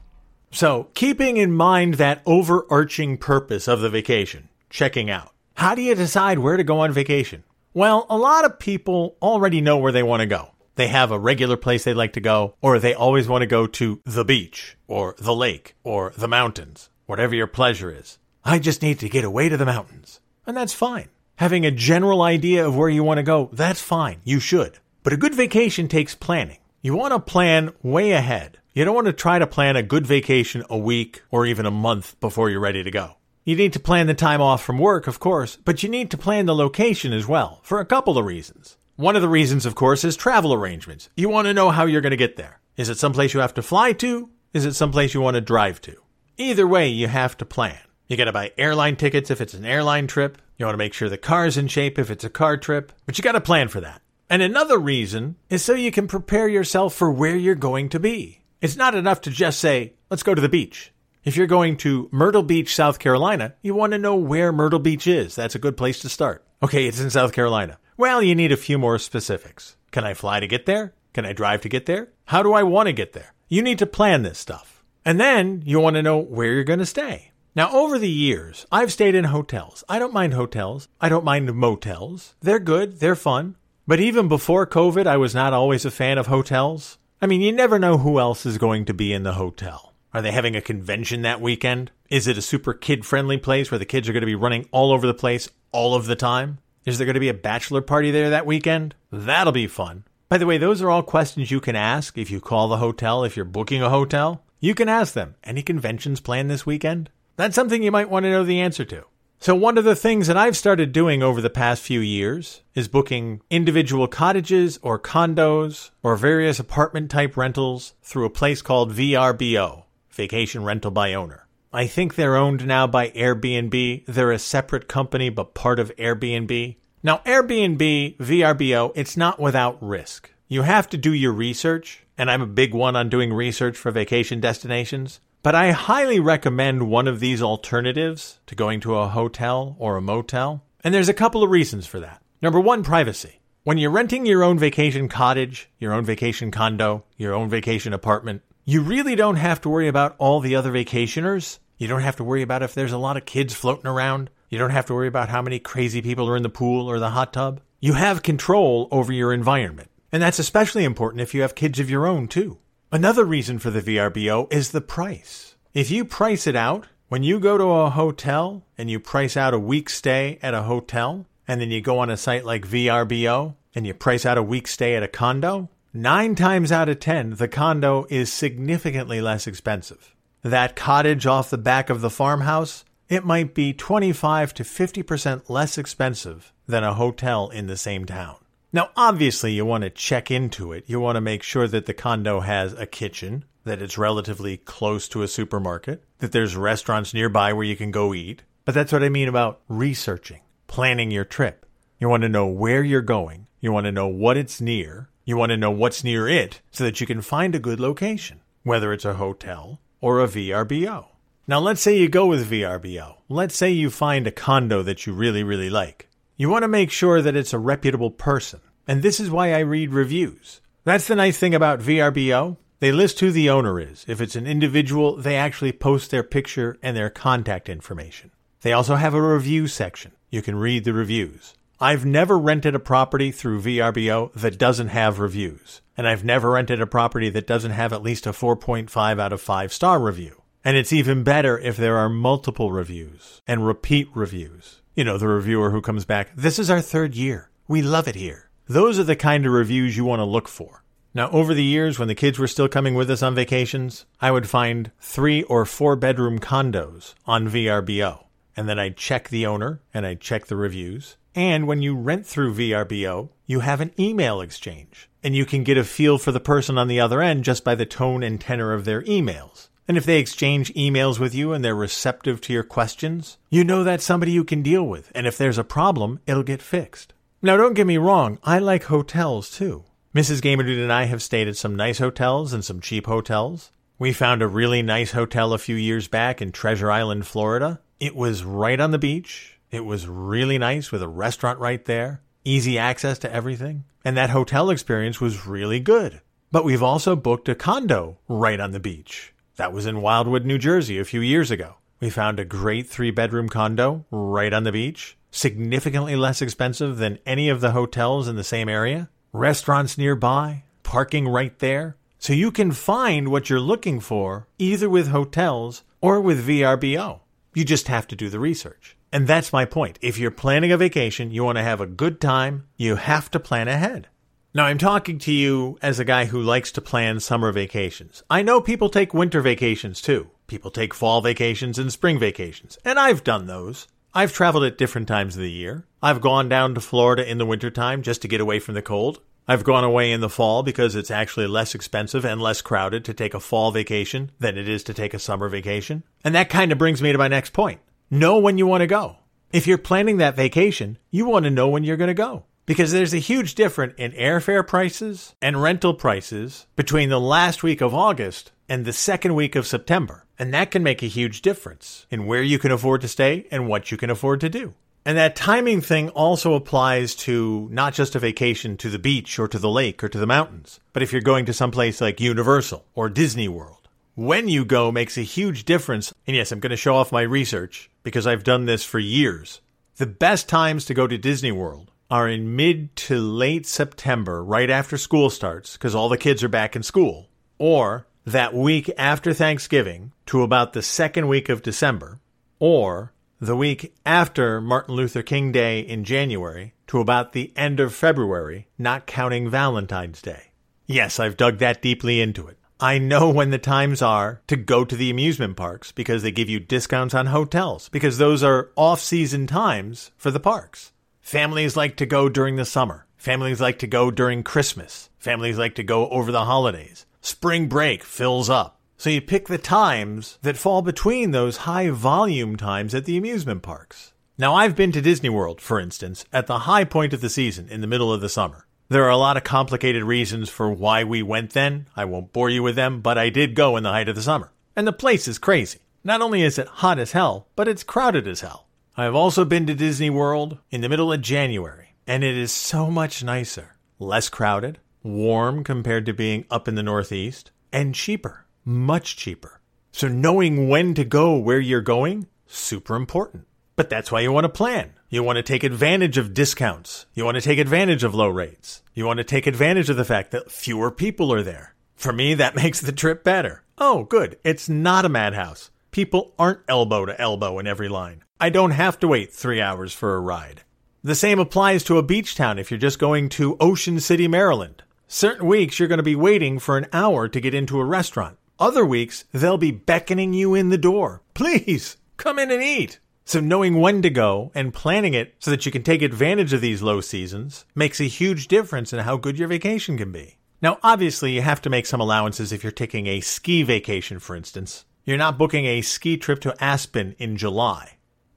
So, 0.52 0.88
keeping 0.94 1.36
in 1.36 1.52
mind 1.52 1.94
that 1.94 2.22
overarching 2.24 3.18
purpose 3.18 3.66
of 3.66 3.80
the 3.80 3.90
vacation, 3.90 4.48
checking 4.70 5.10
out. 5.10 5.32
How 5.54 5.74
do 5.74 5.82
you 5.82 5.96
decide 5.96 6.38
where 6.38 6.56
to 6.56 6.62
go 6.62 6.78
on 6.78 6.92
vacation? 6.92 7.42
Well, 7.72 8.06
a 8.08 8.16
lot 8.16 8.44
of 8.44 8.60
people 8.60 9.16
already 9.20 9.60
know 9.60 9.78
where 9.78 9.90
they 9.90 10.04
want 10.04 10.20
to 10.20 10.26
go. 10.26 10.50
They 10.76 10.86
have 10.88 11.10
a 11.10 11.18
regular 11.18 11.56
place 11.56 11.82
they 11.82 11.94
like 11.94 12.12
to 12.12 12.20
go, 12.20 12.54
or 12.60 12.78
they 12.78 12.94
always 12.94 13.26
want 13.26 13.42
to 13.42 13.46
go 13.46 13.66
to 13.66 14.00
the 14.04 14.24
beach, 14.24 14.76
or 14.86 15.16
the 15.18 15.34
lake, 15.34 15.74
or 15.82 16.12
the 16.16 16.28
mountains, 16.28 16.90
whatever 17.06 17.34
your 17.34 17.48
pleasure 17.48 17.90
is. 17.90 18.18
I 18.46 18.58
just 18.58 18.82
need 18.82 18.98
to 18.98 19.08
get 19.08 19.24
away 19.24 19.48
to 19.48 19.56
the 19.56 19.64
mountains. 19.64 20.20
And 20.46 20.54
that's 20.54 20.74
fine. 20.74 21.08
Having 21.36 21.64
a 21.64 21.70
general 21.70 22.20
idea 22.20 22.66
of 22.66 22.76
where 22.76 22.90
you 22.90 23.02
want 23.02 23.16
to 23.16 23.22
go, 23.22 23.48
that's 23.52 23.80
fine. 23.80 24.20
You 24.22 24.38
should. 24.38 24.78
But 25.02 25.14
a 25.14 25.16
good 25.16 25.34
vacation 25.34 25.88
takes 25.88 26.14
planning. 26.14 26.58
You 26.82 26.94
want 26.94 27.14
to 27.14 27.20
plan 27.20 27.72
way 27.82 28.12
ahead. 28.12 28.58
You 28.74 28.84
don't 28.84 28.94
want 28.94 29.06
to 29.06 29.14
try 29.14 29.38
to 29.38 29.46
plan 29.46 29.76
a 29.76 29.82
good 29.82 30.06
vacation 30.06 30.62
a 30.68 30.76
week 30.76 31.22
or 31.30 31.46
even 31.46 31.64
a 31.64 31.70
month 31.70 32.20
before 32.20 32.50
you're 32.50 32.60
ready 32.60 32.82
to 32.82 32.90
go. 32.90 33.16
You 33.44 33.56
need 33.56 33.72
to 33.72 33.80
plan 33.80 34.08
the 34.08 34.14
time 34.14 34.42
off 34.42 34.62
from 34.62 34.78
work, 34.78 35.06
of 35.06 35.20
course, 35.20 35.56
but 35.64 35.82
you 35.82 35.88
need 35.88 36.10
to 36.10 36.18
plan 36.18 36.44
the 36.44 36.54
location 36.54 37.14
as 37.14 37.26
well, 37.26 37.60
for 37.62 37.80
a 37.80 37.86
couple 37.86 38.18
of 38.18 38.26
reasons. 38.26 38.76
One 38.96 39.16
of 39.16 39.22
the 39.22 39.28
reasons, 39.28 39.64
of 39.64 39.74
course, 39.74 40.04
is 40.04 40.16
travel 40.16 40.52
arrangements. 40.52 41.08
You 41.16 41.30
want 41.30 41.46
to 41.46 41.54
know 41.54 41.70
how 41.70 41.86
you're 41.86 42.00
going 42.02 42.10
to 42.10 42.16
get 42.16 42.36
there. 42.36 42.60
Is 42.76 42.90
it 42.90 42.98
someplace 42.98 43.32
you 43.32 43.40
have 43.40 43.54
to 43.54 43.62
fly 43.62 43.92
to? 43.94 44.28
Is 44.52 44.66
it 44.66 44.74
someplace 44.74 45.14
you 45.14 45.20
want 45.20 45.34
to 45.34 45.40
drive 45.40 45.80
to? 45.82 45.96
Either 46.36 46.66
way, 46.66 46.88
you 46.88 47.08
have 47.08 47.36
to 47.38 47.44
plan. 47.44 47.78
You 48.06 48.16
got 48.16 48.24
to 48.24 48.32
buy 48.32 48.52
airline 48.58 48.96
tickets 48.96 49.30
if 49.30 49.40
it's 49.40 49.54
an 49.54 49.64
airline 49.64 50.06
trip. 50.06 50.38
You 50.58 50.66
want 50.66 50.74
to 50.74 50.78
make 50.78 50.92
sure 50.92 51.08
the 51.08 51.16
car's 51.16 51.56
in 51.56 51.68
shape 51.68 51.98
if 51.98 52.10
it's 52.10 52.24
a 52.24 52.30
car 52.30 52.56
trip, 52.56 52.92
but 53.06 53.16
you 53.16 53.24
got 53.24 53.32
to 53.32 53.40
plan 53.40 53.68
for 53.68 53.80
that. 53.80 54.02
And 54.28 54.42
another 54.42 54.78
reason 54.78 55.36
is 55.48 55.64
so 55.64 55.74
you 55.74 55.90
can 55.90 56.06
prepare 56.06 56.48
yourself 56.48 56.94
for 56.94 57.10
where 57.10 57.36
you're 57.36 57.54
going 57.54 57.88
to 57.90 58.00
be. 58.00 58.42
It's 58.60 58.76
not 58.76 58.94
enough 58.94 59.22
to 59.22 59.30
just 59.30 59.58
say, 59.58 59.94
let's 60.10 60.22
go 60.22 60.34
to 60.34 60.40
the 60.40 60.48
beach. 60.48 60.92
If 61.24 61.36
you're 61.36 61.46
going 61.46 61.78
to 61.78 62.08
Myrtle 62.12 62.42
Beach, 62.42 62.74
South 62.74 62.98
Carolina, 62.98 63.54
you 63.62 63.74
want 63.74 63.92
to 63.92 63.98
know 63.98 64.16
where 64.16 64.52
Myrtle 64.52 64.78
Beach 64.78 65.06
is. 65.06 65.34
That's 65.34 65.54
a 65.54 65.58
good 65.58 65.76
place 65.76 66.00
to 66.00 66.10
start. 66.10 66.44
Okay, 66.62 66.86
it's 66.86 67.00
in 67.00 67.10
South 67.10 67.32
Carolina. 67.32 67.78
Well, 67.96 68.22
you 68.22 68.34
need 68.34 68.52
a 68.52 68.56
few 68.56 68.78
more 68.78 68.98
specifics. 68.98 69.76
Can 69.90 70.04
I 70.04 70.12
fly 70.14 70.40
to 70.40 70.46
get 70.46 70.66
there? 70.66 70.92
Can 71.14 71.24
I 71.24 71.32
drive 71.32 71.62
to 71.62 71.68
get 71.68 71.86
there? 71.86 72.08
How 72.26 72.42
do 72.42 72.52
I 72.52 72.62
want 72.62 72.88
to 72.88 72.92
get 72.92 73.14
there? 73.14 73.32
You 73.48 73.62
need 73.62 73.78
to 73.78 73.86
plan 73.86 74.22
this 74.22 74.38
stuff. 74.38 74.82
And 75.04 75.20
then 75.20 75.62
you 75.64 75.80
want 75.80 75.96
to 75.96 76.02
know 76.02 76.18
where 76.18 76.52
you're 76.52 76.64
going 76.64 76.78
to 76.80 76.86
stay. 76.86 77.30
Now, 77.56 77.70
over 77.70 78.00
the 78.00 78.10
years, 78.10 78.66
I've 78.72 78.92
stayed 78.92 79.14
in 79.14 79.26
hotels. 79.26 79.84
I 79.88 80.00
don't 80.00 80.12
mind 80.12 80.34
hotels. 80.34 80.88
I 81.00 81.08
don't 81.08 81.24
mind 81.24 81.54
motels. 81.54 82.34
They're 82.40 82.58
good. 82.58 82.98
They're 82.98 83.14
fun. 83.14 83.54
But 83.86 84.00
even 84.00 84.26
before 84.26 84.66
COVID, 84.66 85.06
I 85.06 85.18
was 85.18 85.36
not 85.36 85.52
always 85.52 85.84
a 85.84 85.92
fan 85.92 86.18
of 86.18 86.26
hotels. 86.26 86.98
I 87.22 87.26
mean, 87.26 87.40
you 87.40 87.52
never 87.52 87.78
know 87.78 87.98
who 87.98 88.18
else 88.18 88.44
is 88.44 88.58
going 88.58 88.86
to 88.86 88.94
be 88.94 89.12
in 89.12 89.22
the 89.22 89.34
hotel. 89.34 89.94
Are 90.12 90.20
they 90.20 90.32
having 90.32 90.56
a 90.56 90.60
convention 90.60 91.22
that 91.22 91.40
weekend? 91.40 91.92
Is 92.10 92.26
it 92.26 92.36
a 92.36 92.42
super 92.42 92.74
kid 92.74 93.06
friendly 93.06 93.36
place 93.36 93.70
where 93.70 93.78
the 93.78 93.84
kids 93.84 94.08
are 94.08 94.12
going 94.12 94.22
to 94.22 94.26
be 94.26 94.34
running 94.34 94.68
all 94.72 94.90
over 94.90 95.06
the 95.06 95.14
place 95.14 95.48
all 95.70 95.94
of 95.94 96.06
the 96.06 96.16
time? 96.16 96.58
Is 96.84 96.98
there 96.98 97.06
going 97.06 97.14
to 97.14 97.20
be 97.20 97.28
a 97.28 97.34
bachelor 97.34 97.82
party 97.82 98.10
there 98.10 98.30
that 98.30 98.46
weekend? 98.46 98.96
That'll 99.12 99.52
be 99.52 99.68
fun. 99.68 100.04
By 100.28 100.38
the 100.38 100.46
way, 100.46 100.58
those 100.58 100.82
are 100.82 100.90
all 100.90 101.04
questions 101.04 101.52
you 101.52 101.60
can 101.60 101.76
ask 101.76 102.18
if 102.18 102.32
you 102.32 102.40
call 102.40 102.66
the 102.66 102.78
hotel, 102.78 103.22
if 103.22 103.36
you're 103.36 103.44
booking 103.44 103.80
a 103.80 103.90
hotel. 103.90 104.42
You 104.58 104.74
can 104.74 104.88
ask 104.88 105.14
them, 105.14 105.36
any 105.44 105.62
conventions 105.62 106.18
planned 106.18 106.50
this 106.50 106.66
weekend? 106.66 107.10
That's 107.36 107.54
something 107.54 107.82
you 107.82 107.90
might 107.90 108.10
want 108.10 108.24
to 108.24 108.30
know 108.30 108.44
the 108.44 108.60
answer 108.60 108.84
to. 108.86 109.04
So, 109.40 109.54
one 109.54 109.76
of 109.76 109.84
the 109.84 109.96
things 109.96 110.26
that 110.26 110.36
I've 110.36 110.56
started 110.56 110.92
doing 110.92 111.22
over 111.22 111.40
the 111.40 111.50
past 111.50 111.82
few 111.82 112.00
years 112.00 112.62
is 112.74 112.88
booking 112.88 113.42
individual 113.50 114.06
cottages 114.08 114.78
or 114.80 114.98
condos 114.98 115.90
or 116.02 116.16
various 116.16 116.58
apartment 116.58 117.10
type 117.10 117.36
rentals 117.36 117.94
through 118.02 118.24
a 118.24 118.30
place 118.30 118.62
called 118.62 118.92
VRBO, 118.92 119.84
Vacation 120.10 120.64
Rental 120.64 120.90
by 120.90 121.12
Owner. 121.12 121.46
I 121.74 121.88
think 121.88 122.14
they're 122.14 122.36
owned 122.36 122.66
now 122.66 122.86
by 122.86 123.10
Airbnb. 123.10 124.06
They're 124.06 124.30
a 124.30 124.38
separate 124.38 124.88
company, 124.88 125.28
but 125.28 125.54
part 125.54 125.80
of 125.80 125.94
Airbnb. 125.96 126.76
Now, 127.02 127.20
Airbnb, 127.26 128.16
VRBO, 128.16 128.92
it's 128.94 129.16
not 129.16 129.40
without 129.40 129.76
risk. 129.82 130.30
You 130.48 130.62
have 130.62 130.88
to 130.90 130.96
do 130.96 131.12
your 131.12 131.32
research, 131.32 132.06
and 132.16 132.30
I'm 132.30 132.40
a 132.40 132.46
big 132.46 132.72
one 132.72 132.96
on 132.96 133.10
doing 133.10 133.32
research 133.32 133.76
for 133.76 133.90
vacation 133.90 134.40
destinations. 134.40 135.20
But 135.44 135.54
I 135.54 135.72
highly 135.72 136.20
recommend 136.20 136.88
one 136.88 137.06
of 137.06 137.20
these 137.20 137.42
alternatives 137.42 138.40
to 138.46 138.54
going 138.54 138.80
to 138.80 138.96
a 138.96 139.08
hotel 139.08 139.76
or 139.78 139.98
a 139.98 140.00
motel. 140.00 140.64
And 140.82 140.94
there's 140.94 141.10
a 141.10 141.12
couple 141.12 141.42
of 141.42 141.50
reasons 141.50 141.86
for 141.86 142.00
that. 142.00 142.22
Number 142.40 142.58
one, 142.58 142.82
privacy. 142.82 143.42
When 143.62 143.76
you're 143.76 143.90
renting 143.90 144.24
your 144.24 144.42
own 144.42 144.58
vacation 144.58 145.06
cottage, 145.06 145.68
your 145.78 145.92
own 145.92 146.02
vacation 146.02 146.50
condo, 146.50 147.04
your 147.18 147.34
own 147.34 147.50
vacation 147.50 147.92
apartment, 147.92 148.40
you 148.64 148.80
really 148.80 149.16
don't 149.16 149.36
have 149.36 149.60
to 149.60 149.68
worry 149.68 149.86
about 149.86 150.16
all 150.16 150.40
the 150.40 150.56
other 150.56 150.72
vacationers. 150.72 151.58
You 151.76 151.88
don't 151.88 152.00
have 152.00 152.16
to 152.16 152.24
worry 152.24 152.40
about 152.40 152.62
if 152.62 152.72
there's 152.72 152.92
a 152.92 152.98
lot 152.98 153.18
of 153.18 153.26
kids 153.26 153.52
floating 153.52 153.86
around. 153.86 154.30
You 154.48 154.56
don't 154.56 154.70
have 154.70 154.86
to 154.86 154.94
worry 154.94 155.08
about 155.08 155.28
how 155.28 155.42
many 155.42 155.58
crazy 155.58 156.00
people 156.00 156.26
are 156.26 156.38
in 156.38 156.42
the 156.42 156.48
pool 156.48 156.88
or 156.88 156.98
the 156.98 157.10
hot 157.10 157.34
tub. 157.34 157.60
You 157.80 157.92
have 157.92 158.22
control 158.22 158.88
over 158.90 159.12
your 159.12 159.34
environment. 159.34 159.90
And 160.10 160.22
that's 160.22 160.38
especially 160.38 160.84
important 160.84 161.20
if 161.20 161.34
you 161.34 161.42
have 161.42 161.54
kids 161.54 161.78
of 161.80 161.90
your 161.90 162.06
own, 162.06 162.28
too. 162.28 162.56
Another 162.94 163.24
reason 163.24 163.58
for 163.58 163.70
the 163.70 163.82
VRBO 163.82 164.46
is 164.52 164.70
the 164.70 164.80
price. 164.80 165.56
If 165.72 165.90
you 165.90 166.04
price 166.04 166.46
it 166.46 166.54
out, 166.54 166.86
when 167.08 167.24
you 167.24 167.40
go 167.40 167.58
to 167.58 167.64
a 167.64 167.90
hotel 167.90 168.62
and 168.78 168.88
you 168.88 169.00
price 169.00 169.36
out 169.36 169.52
a 169.52 169.58
week 169.58 169.90
stay 169.90 170.38
at 170.42 170.54
a 170.54 170.62
hotel, 170.62 171.26
and 171.48 171.60
then 171.60 171.72
you 171.72 171.80
go 171.80 171.98
on 171.98 172.08
a 172.08 172.16
site 172.16 172.44
like 172.44 172.68
VRBO 172.68 173.56
and 173.74 173.84
you 173.84 173.94
price 173.94 174.24
out 174.24 174.38
a 174.38 174.44
week 174.44 174.68
stay 174.68 174.94
at 174.94 175.02
a 175.02 175.08
condo, 175.08 175.68
nine 175.92 176.36
times 176.36 176.70
out 176.70 176.88
of 176.88 177.00
ten, 177.00 177.30
the 177.30 177.48
condo 177.48 178.06
is 178.10 178.32
significantly 178.32 179.20
less 179.20 179.48
expensive. 179.48 180.14
That 180.42 180.76
cottage 180.76 181.26
off 181.26 181.50
the 181.50 181.58
back 181.58 181.90
of 181.90 182.00
the 182.00 182.10
farmhouse, 182.10 182.84
it 183.08 183.24
might 183.24 183.54
be 183.54 183.72
25 183.72 184.54
to 184.54 184.62
50% 184.62 185.50
less 185.50 185.78
expensive 185.78 186.52
than 186.68 186.84
a 186.84 186.94
hotel 186.94 187.50
in 187.50 187.66
the 187.66 187.76
same 187.76 188.04
town. 188.04 188.36
Now, 188.74 188.90
obviously, 188.96 189.52
you 189.52 189.64
want 189.64 189.84
to 189.84 189.90
check 189.90 190.32
into 190.32 190.72
it. 190.72 190.82
You 190.88 190.98
want 190.98 191.14
to 191.14 191.20
make 191.20 191.44
sure 191.44 191.68
that 191.68 191.86
the 191.86 191.94
condo 191.94 192.40
has 192.40 192.72
a 192.72 192.86
kitchen, 192.86 193.44
that 193.62 193.80
it's 193.80 193.96
relatively 193.96 194.56
close 194.56 195.06
to 195.10 195.22
a 195.22 195.28
supermarket, 195.28 196.02
that 196.18 196.32
there's 196.32 196.56
restaurants 196.56 197.14
nearby 197.14 197.52
where 197.52 197.64
you 197.64 197.76
can 197.76 197.92
go 197.92 198.12
eat. 198.12 198.42
But 198.64 198.74
that's 198.74 198.90
what 198.90 199.04
I 199.04 199.10
mean 199.10 199.28
about 199.28 199.60
researching, 199.68 200.40
planning 200.66 201.12
your 201.12 201.24
trip. 201.24 201.66
You 202.00 202.08
want 202.08 202.24
to 202.24 202.28
know 202.28 202.48
where 202.48 202.82
you're 202.82 203.00
going. 203.00 203.46
You 203.60 203.70
want 203.70 203.86
to 203.86 203.92
know 203.92 204.08
what 204.08 204.36
it's 204.36 204.60
near. 204.60 205.08
You 205.24 205.36
want 205.36 205.50
to 205.50 205.56
know 205.56 205.70
what's 205.70 206.02
near 206.02 206.26
it 206.26 206.60
so 206.72 206.82
that 206.82 207.00
you 207.00 207.06
can 207.06 207.20
find 207.22 207.54
a 207.54 207.60
good 207.60 207.78
location, 207.78 208.40
whether 208.64 208.92
it's 208.92 209.04
a 209.04 209.14
hotel 209.14 209.78
or 210.00 210.18
a 210.18 210.26
VRBO. 210.26 211.06
Now, 211.46 211.60
let's 211.60 211.80
say 211.80 211.96
you 211.96 212.08
go 212.08 212.26
with 212.26 212.50
VRBO. 212.50 213.18
Let's 213.28 213.54
say 213.54 213.70
you 213.70 213.88
find 213.88 214.26
a 214.26 214.32
condo 214.32 214.82
that 214.82 215.06
you 215.06 215.12
really, 215.12 215.44
really 215.44 215.70
like. 215.70 216.08
You 216.36 216.48
want 216.48 216.64
to 216.64 216.68
make 216.68 216.90
sure 216.90 217.22
that 217.22 217.36
it's 217.36 217.52
a 217.52 217.60
reputable 217.60 218.10
person. 218.10 218.60
And 218.88 219.02
this 219.02 219.20
is 219.20 219.30
why 219.30 219.52
I 219.52 219.60
read 219.60 219.92
reviews. 219.92 220.60
That's 220.82 221.06
the 221.06 221.14
nice 221.14 221.38
thing 221.38 221.54
about 221.54 221.78
VRBO. 221.78 222.56
They 222.80 222.90
list 222.90 223.20
who 223.20 223.30
the 223.30 223.48
owner 223.48 223.78
is. 223.78 224.04
If 224.08 224.20
it's 224.20 224.34
an 224.34 224.44
individual, 224.44 225.16
they 225.16 225.36
actually 225.36 225.70
post 225.70 226.10
their 226.10 226.24
picture 226.24 226.76
and 226.82 226.96
their 226.96 227.08
contact 227.08 227.68
information. 227.68 228.32
They 228.62 228.72
also 228.72 228.96
have 228.96 229.14
a 229.14 229.22
review 229.22 229.68
section. 229.68 230.10
You 230.28 230.42
can 230.42 230.56
read 230.56 230.82
the 230.82 230.92
reviews. 230.92 231.54
I've 231.78 232.04
never 232.04 232.36
rented 232.36 232.74
a 232.74 232.80
property 232.80 233.30
through 233.30 233.62
VRBO 233.62 234.32
that 234.32 234.58
doesn't 234.58 234.88
have 234.88 235.20
reviews. 235.20 235.82
And 235.96 236.08
I've 236.08 236.24
never 236.24 236.50
rented 236.50 236.80
a 236.80 236.86
property 236.86 237.30
that 237.30 237.46
doesn't 237.46 237.70
have 237.70 237.92
at 237.92 238.02
least 238.02 238.26
a 238.26 238.30
4.5 238.30 239.20
out 239.20 239.32
of 239.32 239.40
5 239.40 239.72
star 239.72 240.00
review. 240.00 240.42
And 240.64 240.76
it's 240.76 240.92
even 240.92 241.22
better 241.22 241.56
if 241.58 241.76
there 241.76 241.96
are 241.96 242.08
multiple 242.08 242.72
reviews 242.72 243.40
and 243.46 243.64
repeat 243.64 244.08
reviews. 244.14 244.80
You 244.94 245.02
know, 245.02 245.18
the 245.18 245.26
reviewer 245.26 245.70
who 245.70 245.80
comes 245.80 246.04
back, 246.04 246.30
this 246.36 246.56
is 246.56 246.70
our 246.70 246.80
third 246.80 247.16
year. 247.16 247.50
We 247.66 247.82
love 247.82 248.06
it 248.06 248.14
here. 248.14 248.48
Those 248.68 248.96
are 248.96 249.04
the 249.04 249.16
kind 249.16 249.44
of 249.44 249.52
reviews 249.52 249.96
you 249.96 250.04
want 250.04 250.20
to 250.20 250.24
look 250.24 250.46
for. 250.46 250.84
Now, 251.12 251.28
over 251.30 251.52
the 251.52 251.64
years, 251.64 251.98
when 251.98 252.06
the 252.06 252.14
kids 252.14 252.38
were 252.38 252.46
still 252.46 252.68
coming 252.68 252.94
with 252.94 253.10
us 253.10 253.20
on 253.20 253.34
vacations, 253.34 254.06
I 254.20 254.30
would 254.30 254.48
find 254.48 254.92
three 255.00 255.42
or 255.44 255.64
four 255.64 255.96
bedroom 255.96 256.38
condos 256.38 257.14
on 257.26 257.48
VRBO. 257.48 258.26
And 258.56 258.68
then 258.68 258.78
I'd 258.78 258.96
check 258.96 259.30
the 259.30 259.44
owner 259.46 259.80
and 259.92 260.06
I'd 260.06 260.20
check 260.20 260.46
the 260.46 260.54
reviews. 260.54 261.16
And 261.34 261.66
when 261.66 261.82
you 261.82 261.96
rent 261.96 262.24
through 262.24 262.54
VRBO, 262.54 263.30
you 263.46 263.60
have 263.60 263.80
an 263.80 263.90
email 263.98 264.40
exchange. 264.40 265.10
And 265.24 265.34
you 265.34 265.44
can 265.44 265.64
get 265.64 265.76
a 265.76 265.82
feel 265.82 266.18
for 266.18 266.30
the 266.30 266.38
person 266.38 266.78
on 266.78 266.86
the 266.86 267.00
other 267.00 267.20
end 267.20 267.42
just 267.42 267.64
by 267.64 267.74
the 267.74 267.84
tone 267.84 268.22
and 268.22 268.40
tenor 268.40 268.72
of 268.72 268.84
their 268.84 269.02
emails. 269.02 269.70
And 269.86 269.98
if 269.98 270.06
they 270.06 270.18
exchange 270.18 270.72
emails 270.74 271.18
with 271.18 271.34
you 271.34 271.52
and 271.52 271.64
they're 271.64 271.74
receptive 271.74 272.40
to 272.42 272.52
your 272.52 272.62
questions, 272.62 273.36
you 273.50 273.64
know 273.64 273.84
that's 273.84 274.04
somebody 274.04 274.32
you 274.32 274.44
can 274.44 274.62
deal 274.62 274.84
with. 274.84 275.12
And 275.14 275.26
if 275.26 275.36
there's 275.36 275.58
a 275.58 275.64
problem, 275.64 276.20
it'll 276.26 276.42
get 276.42 276.62
fixed. 276.62 277.12
Now, 277.42 277.58
don't 277.58 277.74
get 277.74 277.86
me 277.86 277.98
wrong, 277.98 278.38
I 278.42 278.58
like 278.58 278.84
hotels 278.84 279.50
too. 279.50 279.84
Mrs. 280.14 280.40
Gamerdude 280.40 280.82
and 280.82 280.92
I 280.92 281.04
have 281.04 281.22
stayed 281.22 281.48
at 281.48 281.56
some 281.56 281.76
nice 281.76 281.98
hotels 281.98 282.54
and 282.54 282.64
some 282.64 282.80
cheap 282.80 283.06
hotels. 283.06 283.72
We 283.98 284.12
found 284.12 284.40
a 284.40 284.48
really 284.48 284.80
nice 284.80 285.10
hotel 285.10 285.52
a 285.52 285.58
few 285.58 285.76
years 285.76 286.08
back 286.08 286.40
in 286.40 286.52
Treasure 286.52 286.90
Island, 286.90 287.26
Florida. 287.26 287.80
It 288.00 288.16
was 288.16 288.44
right 288.44 288.80
on 288.80 288.92
the 288.92 288.98
beach. 288.98 289.58
It 289.70 289.84
was 289.84 290.08
really 290.08 290.56
nice 290.56 290.90
with 290.90 291.02
a 291.02 291.08
restaurant 291.08 291.58
right 291.58 291.84
there, 291.84 292.22
easy 292.44 292.78
access 292.78 293.18
to 293.18 293.32
everything. 293.32 293.84
And 294.04 294.16
that 294.16 294.30
hotel 294.30 294.70
experience 294.70 295.20
was 295.20 295.46
really 295.46 295.80
good. 295.80 296.20
But 296.50 296.64
we've 296.64 296.82
also 296.82 297.16
booked 297.16 297.48
a 297.48 297.54
condo 297.54 298.18
right 298.28 298.60
on 298.60 298.70
the 298.70 298.80
beach. 298.80 299.33
That 299.56 299.72
was 299.72 299.86
in 299.86 300.02
Wildwood, 300.02 300.44
New 300.44 300.58
Jersey 300.58 300.98
a 300.98 301.04
few 301.04 301.20
years 301.20 301.52
ago. 301.52 301.76
We 302.00 302.10
found 302.10 302.40
a 302.40 302.44
great 302.44 302.88
three 302.88 303.12
bedroom 303.12 303.48
condo 303.48 304.04
right 304.10 304.52
on 304.52 304.64
the 304.64 304.72
beach, 304.72 305.16
significantly 305.30 306.16
less 306.16 306.42
expensive 306.42 306.96
than 306.96 307.20
any 307.24 307.48
of 307.48 307.60
the 307.60 307.70
hotels 307.70 308.26
in 308.26 308.34
the 308.34 308.42
same 308.42 308.68
area, 308.68 309.10
restaurants 309.32 309.96
nearby, 309.96 310.64
parking 310.82 311.28
right 311.28 311.56
there. 311.60 311.96
So 312.18 312.32
you 312.32 312.50
can 312.50 312.72
find 312.72 313.28
what 313.28 313.48
you're 313.48 313.60
looking 313.60 314.00
for 314.00 314.48
either 314.58 314.90
with 314.90 315.08
hotels 315.08 315.84
or 316.00 316.20
with 316.20 316.46
VRBO. 316.46 317.20
You 317.54 317.64
just 317.64 317.86
have 317.86 318.08
to 318.08 318.16
do 318.16 318.28
the 318.28 318.40
research. 318.40 318.96
And 319.12 319.28
that's 319.28 319.52
my 319.52 319.64
point. 319.64 320.00
If 320.02 320.18
you're 320.18 320.32
planning 320.32 320.72
a 320.72 320.76
vacation, 320.76 321.30
you 321.30 321.44
want 321.44 321.58
to 321.58 321.62
have 321.62 321.80
a 321.80 321.86
good 321.86 322.20
time, 322.20 322.66
you 322.76 322.96
have 322.96 323.30
to 323.30 323.38
plan 323.38 323.68
ahead. 323.68 324.08
Now, 324.56 324.66
I'm 324.66 324.78
talking 324.78 325.18
to 325.18 325.32
you 325.32 325.80
as 325.82 325.98
a 325.98 326.04
guy 326.04 326.26
who 326.26 326.40
likes 326.40 326.70
to 326.72 326.80
plan 326.80 327.18
summer 327.18 327.50
vacations. 327.50 328.22
I 328.30 328.42
know 328.42 328.60
people 328.60 328.88
take 328.88 329.12
winter 329.12 329.40
vacations 329.40 330.00
too. 330.00 330.30
People 330.46 330.70
take 330.70 330.94
fall 330.94 331.20
vacations 331.20 331.76
and 331.76 331.92
spring 331.92 332.20
vacations, 332.20 332.78
and 332.84 332.96
I've 332.96 333.24
done 333.24 333.48
those. 333.48 333.88
I've 334.14 334.32
traveled 334.32 334.62
at 334.62 334.78
different 334.78 335.08
times 335.08 335.34
of 335.34 335.42
the 335.42 335.50
year. 335.50 335.86
I've 336.00 336.20
gone 336.20 336.48
down 336.48 336.72
to 336.74 336.80
Florida 336.80 337.28
in 337.28 337.38
the 337.38 337.46
wintertime 337.46 338.02
just 338.02 338.22
to 338.22 338.28
get 338.28 338.40
away 338.40 338.60
from 338.60 338.74
the 338.74 338.82
cold. 338.82 339.20
I've 339.48 339.64
gone 339.64 339.82
away 339.82 340.12
in 340.12 340.20
the 340.20 340.30
fall 340.30 340.62
because 340.62 340.94
it's 340.94 341.10
actually 341.10 341.48
less 341.48 341.74
expensive 341.74 342.24
and 342.24 342.40
less 342.40 342.62
crowded 342.62 343.04
to 343.06 343.12
take 343.12 343.34
a 343.34 343.40
fall 343.40 343.72
vacation 343.72 344.30
than 344.38 344.56
it 344.56 344.68
is 344.68 344.84
to 344.84 344.94
take 344.94 345.14
a 345.14 345.18
summer 345.18 345.48
vacation. 345.48 346.04
And 346.22 346.32
that 346.36 346.48
kind 346.48 346.70
of 346.70 346.78
brings 346.78 347.02
me 347.02 347.10
to 347.10 347.18
my 347.18 347.26
next 347.26 347.52
point. 347.52 347.80
Know 348.08 348.38
when 348.38 348.56
you 348.56 348.68
want 348.68 348.82
to 348.82 348.86
go. 348.86 349.16
If 349.52 349.66
you're 349.66 349.78
planning 349.78 350.18
that 350.18 350.36
vacation, 350.36 350.98
you 351.10 351.26
want 351.26 351.44
to 351.44 351.50
know 351.50 351.68
when 351.68 351.82
you're 351.82 351.96
going 351.96 352.06
to 352.06 352.14
go 352.14 352.44
because 352.66 352.92
there's 352.92 353.14
a 353.14 353.18
huge 353.18 353.54
difference 353.54 353.94
in 353.96 354.12
airfare 354.12 354.66
prices 354.66 355.34
and 355.42 355.62
rental 355.62 355.94
prices 355.94 356.66
between 356.76 357.08
the 357.08 357.20
last 357.20 357.62
week 357.62 357.80
of 357.80 357.94
August 357.94 358.52
and 358.68 358.84
the 358.84 358.92
second 358.92 359.34
week 359.34 359.54
of 359.54 359.66
September. 359.66 360.24
And 360.38 360.52
that 360.52 360.70
can 360.70 360.82
make 360.82 361.02
a 361.02 361.06
huge 361.06 361.42
difference 361.42 362.06
in 362.10 362.26
where 362.26 362.42
you 362.42 362.58
can 362.58 362.72
afford 362.72 363.02
to 363.02 363.08
stay 363.08 363.46
and 363.50 363.68
what 363.68 363.90
you 363.90 363.96
can 363.96 364.10
afford 364.10 364.40
to 364.40 364.48
do. 364.48 364.74
And 365.06 365.18
that 365.18 365.36
timing 365.36 365.82
thing 365.82 366.08
also 366.10 366.54
applies 366.54 367.14
to 367.16 367.68
not 367.70 367.92
just 367.92 368.14
a 368.14 368.18
vacation 368.18 368.78
to 368.78 368.88
the 368.88 368.98
beach 368.98 369.38
or 369.38 369.46
to 369.48 369.58
the 369.58 369.68
lake 369.68 370.02
or 370.02 370.08
to 370.08 370.18
the 370.18 370.26
mountains, 370.26 370.80
but 370.94 371.02
if 371.02 371.12
you're 371.12 371.20
going 371.20 371.44
to 371.44 371.52
someplace 371.52 372.00
like 372.00 372.20
Universal 372.20 372.84
or 372.94 373.10
Disney 373.10 373.48
World. 373.48 373.88
When 374.14 374.48
you 374.48 374.64
go 374.64 374.90
makes 374.90 375.18
a 375.18 375.22
huge 375.22 375.64
difference. 375.64 376.14
And 376.26 376.36
yes, 376.36 376.52
I'm 376.52 376.60
going 376.60 376.70
to 376.70 376.76
show 376.76 376.94
off 376.94 377.12
my 377.12 377.22
research 377.22 377.90
because 378.02 378.26
I've 378.26 378.44
done 378.44 378.64
this 378.64 378.84
for 378.84 378.98
years. 378.98 379.60
The 379.96 380.06
best 380.06 380.48
times 380.48 380.84
to 380.86 380.94
go 380.94 381.06
to 381.06 381.18
Disney 381.18 381.52
World 381.52 381.90
are 382.10 382.28
in 382.28 382.56
mid 382.56 382.94
to 382.96 383.18
late 383.18 383.66
September, 383.66 384.42
right 384.44 384.70
after 384.70 384.96
school 384.98 385.30
starts, 385.30 385.74
because 385.74 385.94
all 385.94 386.08
the 386.08 386.18
kids 386.18 386.42
are 386.42 386.48
back 386.48 386.76
in 386.76 386.82
school, 386.82 387.28
or 387.58 388.06
that 388.24 388.54
week 388.54 388.90
after 388.96 389.32
Thanksgiving 389.32 390.12
to 390.26 390.42
about 390.42 390.72
the 390.72 390.82
second 390.82 391.28
week 391.28 391.48
of 391.48 391.62
December, 391.62 392.20
or 392.58 393.12
the 393.40 393.56
week 393.56 393.94
after 394.06 394.60
Martin 394.60 394.94
Luther 394.94 395.22
King 395.22 395.52
Day 395.52 395.80
in 395.80 396.04
January 396.04 396.74
to 396.86 397.00
about 397.00 397.32
the 397.32 397.52
end 397.56 397.80
of 397.80 397.94
February, 397.94 398.68
not 398.78 399.06
counting 399.06 399.50
Valentine's 399.50 400.22
Day. 400.22 400.52
Yes, 400.86 401.18
I've 401.18 401.36
dug 401.36 401.58
that 401.58 401.82
deeply 401.82 402.20
into 402.20 402.46
it. 402.46 402.58
I 402.80 402.98
know 402.98 403.30
when 403.30 403.50
the 403.50 403.58
times 403.58 404.02
are 404.02 404.42
to 404.48 404.56
go 404.56 404.84
to 404.84 404.96
the 404.96 405.10
amusement 405.10 405.56
parks 405.56 405.92
because 405.92 406.22
they 406.22 406.30
give 406.30 406.50
you 406.50 406.60
discounts 406.60 407.14
on 407.14 407.26
hotels 407.26 407.88
because 407.88 408.18
those 408.18 408.42
are 408.42 408.70
off 408.76 409.00
season 409.00 409.46
times 409.46 410.10
for 410.16 410.30
the 410.30 410.40
parks. 410.40 410.92
Families 411.24 411.74
like 411.74 411.96
to 411.96 412.04
go 412.04 412.28
during 412.28 412.56
the 412.56 412.66
summer. 412.66 413.06
Families 413.16 413.58
like 413.58 413.78
to 413.78 413.86
go 413.86 414.10
during 414.10 414.42
Christmas. 414.42 415.08
Families 415.18 415.56
like 415.56 415.74
to 415.76 415.82
go 415.82 416.06
over 416.10 416.30
the 416.30 416.44
holidays. 416.44 417.06
Spring 417.22 417.66
break 417.66 418.04
fills 418.04 418.50
up. 418.50 418.78
So 418.98 419.08
you 419.08 419.22
pick 419.22 419.48
the 419.48 419.56
times 419.56 420.38
that 420.42 420.58
fall 420.58 420.82
between 420.82 421.30
those 421.30 421.64
high 421.64 421.88
volume 421.88 422.56
times 422.56 422.94
at 422.94 423.06
the 423.06 423.16
amusement 423.16 423.62
parks. 423.62 424.12
Now, 424.36 424.54
I've 424.54 424.76
been 424.76 424.92
to 424.92 425.00
Disney 425.00 425.30
World, 425.30 425.62
for 425.62 425.80
instance, 425.80 426.26
at 426.30 426.46
the 426.46 426.60
high 426.60 426.84
point 426.84 427.14
of 427.14 427.22
the 427.22 427.30
season 427.30 427.70
in 427.70 427.80
the 427.80 427.86
middle 427.86 428.12
of 428.12 428.20
the 428.20 428.28
summer. 428.28 428.66
There 428.90 429.04
are 429.04 429.10
a 429.10 429.16
lot 429.16 429.38
of 429.38 429.44
complicated 429.44 430.04
reasons 430.04 430.50
for 430.50 430.70
why 430.70 431.04
we 431.04 431.22
went 431.22 431.54
then. 431.54 431.86
I 431.96 432.04
won't 432.04 432.34
bore 432.34 432.50
you 432.50 432.62
with 432.62 432.76
them, 432.76 433.00
but 433.00 433.16
I 433.16 433.30
did 433.30 433.54
go 433.54 433.78
in 433.78 433.82
the 433.82 433.92
height 433.92 434.10
of 434.10 434.14
the 434.14 434.20
summer. 434.20 434.52
And 434.76 434.86
the 434.86 434.92
place 434.92 435.26
is 435.26 435.38
crazy. 435.38 435.78
Not 436.04 436.20
only 436.20 436.42
is 436.42 436.58
it 436.58 436.68
hot 436.68 436.98
as 436.98 437.12
hell, 437.12 437.48
but 437.56 437.66
it's 437.66 437.82
crowded 437.82 438.28
as 438.28 438.42
hell. 438.42 438.66
I 438.96 439.02
have 439.02 439.16
also 439.16 439.44
been 439.44 439.66
to 439.66 439.74
Disney 439.74 440.08
World 440.08 440.58
in 440.70 440.80
the 440.80 440.88
middle 440.88 441.12
of 441.12 441.20
January, 441.20 441.96
and 442.06 442.22
it 442.22 442.36
is 442.36 442.52
so 442.52 442.92
much 442.92 443.24
nicer. 443.24 443.74
Less 443.98 444.28
crowded, 444.28 444.78
warm 445.02 445.64
compared 445.64 446.06
to 446.06 446.12
being 446.12 446.44
up 446.48 446.68
in 446.68 446.76
the 446.76 446.82
Northeast, 446.84 447.50
and 447.72 447.92
cheaper. 447.92 448.46
Much 448.64 449.16
cheaper. 449.16 449.60
So 449.90 450.06
knowing 450.06 450.68
when 450.68 450.94
to 450.94 451.04
go 451.04 451.36
where 451.36 451.58
you're 451.58 451.80
going, 451.80 452.28
super 452.46 452.94
important. 452.94 453.48
But 453.74 453.90
that's 453.90 454.12
why 454.12 454.20
you 454.20 454.30
want 454.30 454.44
to 454.44 454.48
plan. 454.48 454.92
You 455.08 455.24
want 455.24 455.38
to 455.38 455.42
take 455.42 455.64
advantage 455.64 456.16
of 456.16 456.32
discounts. 456.32 457.06
You 457.14 457.24
want 457.24 457.34
to 457.34 457.40
take 457.40 457.58
advantage 457.58 458.04
of 458.04 458.14
low 458.14 458.28
rates. 458.28 458.82
You 458.94 459.06
want 459.06 459.18
to 459.18 459.24
take 459.24 459.48
advantage 459.48 459.90
of 459.90 459.96
the 459.96 460.04
fact 460.04 460.30
that 460.30 460.52
fewer 460.52 460.92
people 460.92 461.32
are 461.32 461.42
there. 461.42 461.74
For 461.96 462.12
me, 462.12 462.34
that 462.34 462.54
makes 462.62 462.80
the 462.80 462.92
trip 462.92 463.24
better. 463.24 463.64
Oh, 463.76 464.04
good. 464.04 464.38
It's 464.44 464.68
not 464.68 465.04
a 465.04 465.08
madhouse. 465.08 465.72
People 465.90 466.32
aren't 466.38 466.60
elbow 466.68 467.06
to 467.06 467.20
elbow 467.20 467.58
in 467.58 467.66
every 467.66 467.88
line. 467.88 468.23
I 468.40 468.50
don't 468.50 468.72
have 468.72 468.98
to 468.98 469.08
wait 469.08 469.32
three 469.32 469.60
hours 469.60 469.92
for 469.92 470.16
a 470.16 470.20
ride. 470.20 470.62
The 471.04 471.14
same 471.14 471.38
applies 471.38 471.84
to 471.84 471.98
a 471.98 472.02
beach 472.02 472.34
town 472.34 472.58
if 472.58 472.70
you're 472.70 472.78
just 472.78 472.98
going 472.98 473.28
to 473.30 473.56
Ocean 473.60 474.00
City, 474.00 474.26
Maryland. 474.26 474.82
Certain 475.06 475.46
weeks 475.46 475.78
you're 475.78 475.88
going 475.88 475.98
to 475.98 476.02
be 476.02 476.16
waiting 476.16 476.58
for 476.58 476.76
an 476.76 476.86
hour 476.92 477.28
to 477.28 477.40
get 477.40 477.54
into 477.54 477.78
a 477.78 477.84
restaurant. 477.84 478.36
Other 478.58 478.84
weeks 478.84 479.24
they'll 479.32 479.56
be 479.56 479.70
beckoning 479.70 480.32
you 480.32 480.54
in 480.54 480.70
the 480.70 480.78
door. 480.78 481.22
Please 481.34 481.96
come 482.16 482.38
in 482.40 482.50
and 482.50 482.62
eat. 482.62 482.98
So 483.24 483.38
knowing 483.38 483.80
when 483.80 484.02
to 484.02 484.10
go 484.10 484.50
and 484.54 484.74
planning 484.74 485.14
it 485.14 485.34
so 485.38 485.50
that 485.52 485.64
you 485.64 485.70
can 485.70 485.84
take 485.84 486.02
advantage 486.02 486.52
of 486.52 486.60
these 486.60 486.82
low 486.82 487.00
seasons 487.00 487.64
makes 487.74 488.00
a 488.00 488.04
huge 488.04 488.48
difference 488.48 488.92
in 488.92 488.98
how 489.00 489.16
good 489.16 489.38
your 489.38 489.48
vacation 489.48 489.96
can 489.96 490.10
be. 490.10 490.38
Now, 490.60 490.78
obviously, 490.82 491.32
you 491.32 491.42
have 491.42 491.62
to 491.62 491.70
make 491.70 491.86
some 491.86 492.00
allowances 492.00 492.52
if 492.52 492.64
you're 492.64 492.72
taking 492.72 493.06
a 493.06 493.20
ski 493.20 493.62
vacation, 493.62 494.18
for 494.18 494.34
instance. 494.34 494.84
You're 495.04 495.18
not 495.18 495.38
booking 495.38 495.66
a 495.66 495.82
ski 495.82 496.16
trip 496.16 496.40
to 496.40 496.62
Aspen 496.62 497.14
in 497.18 497.36
July. 497.36 497.93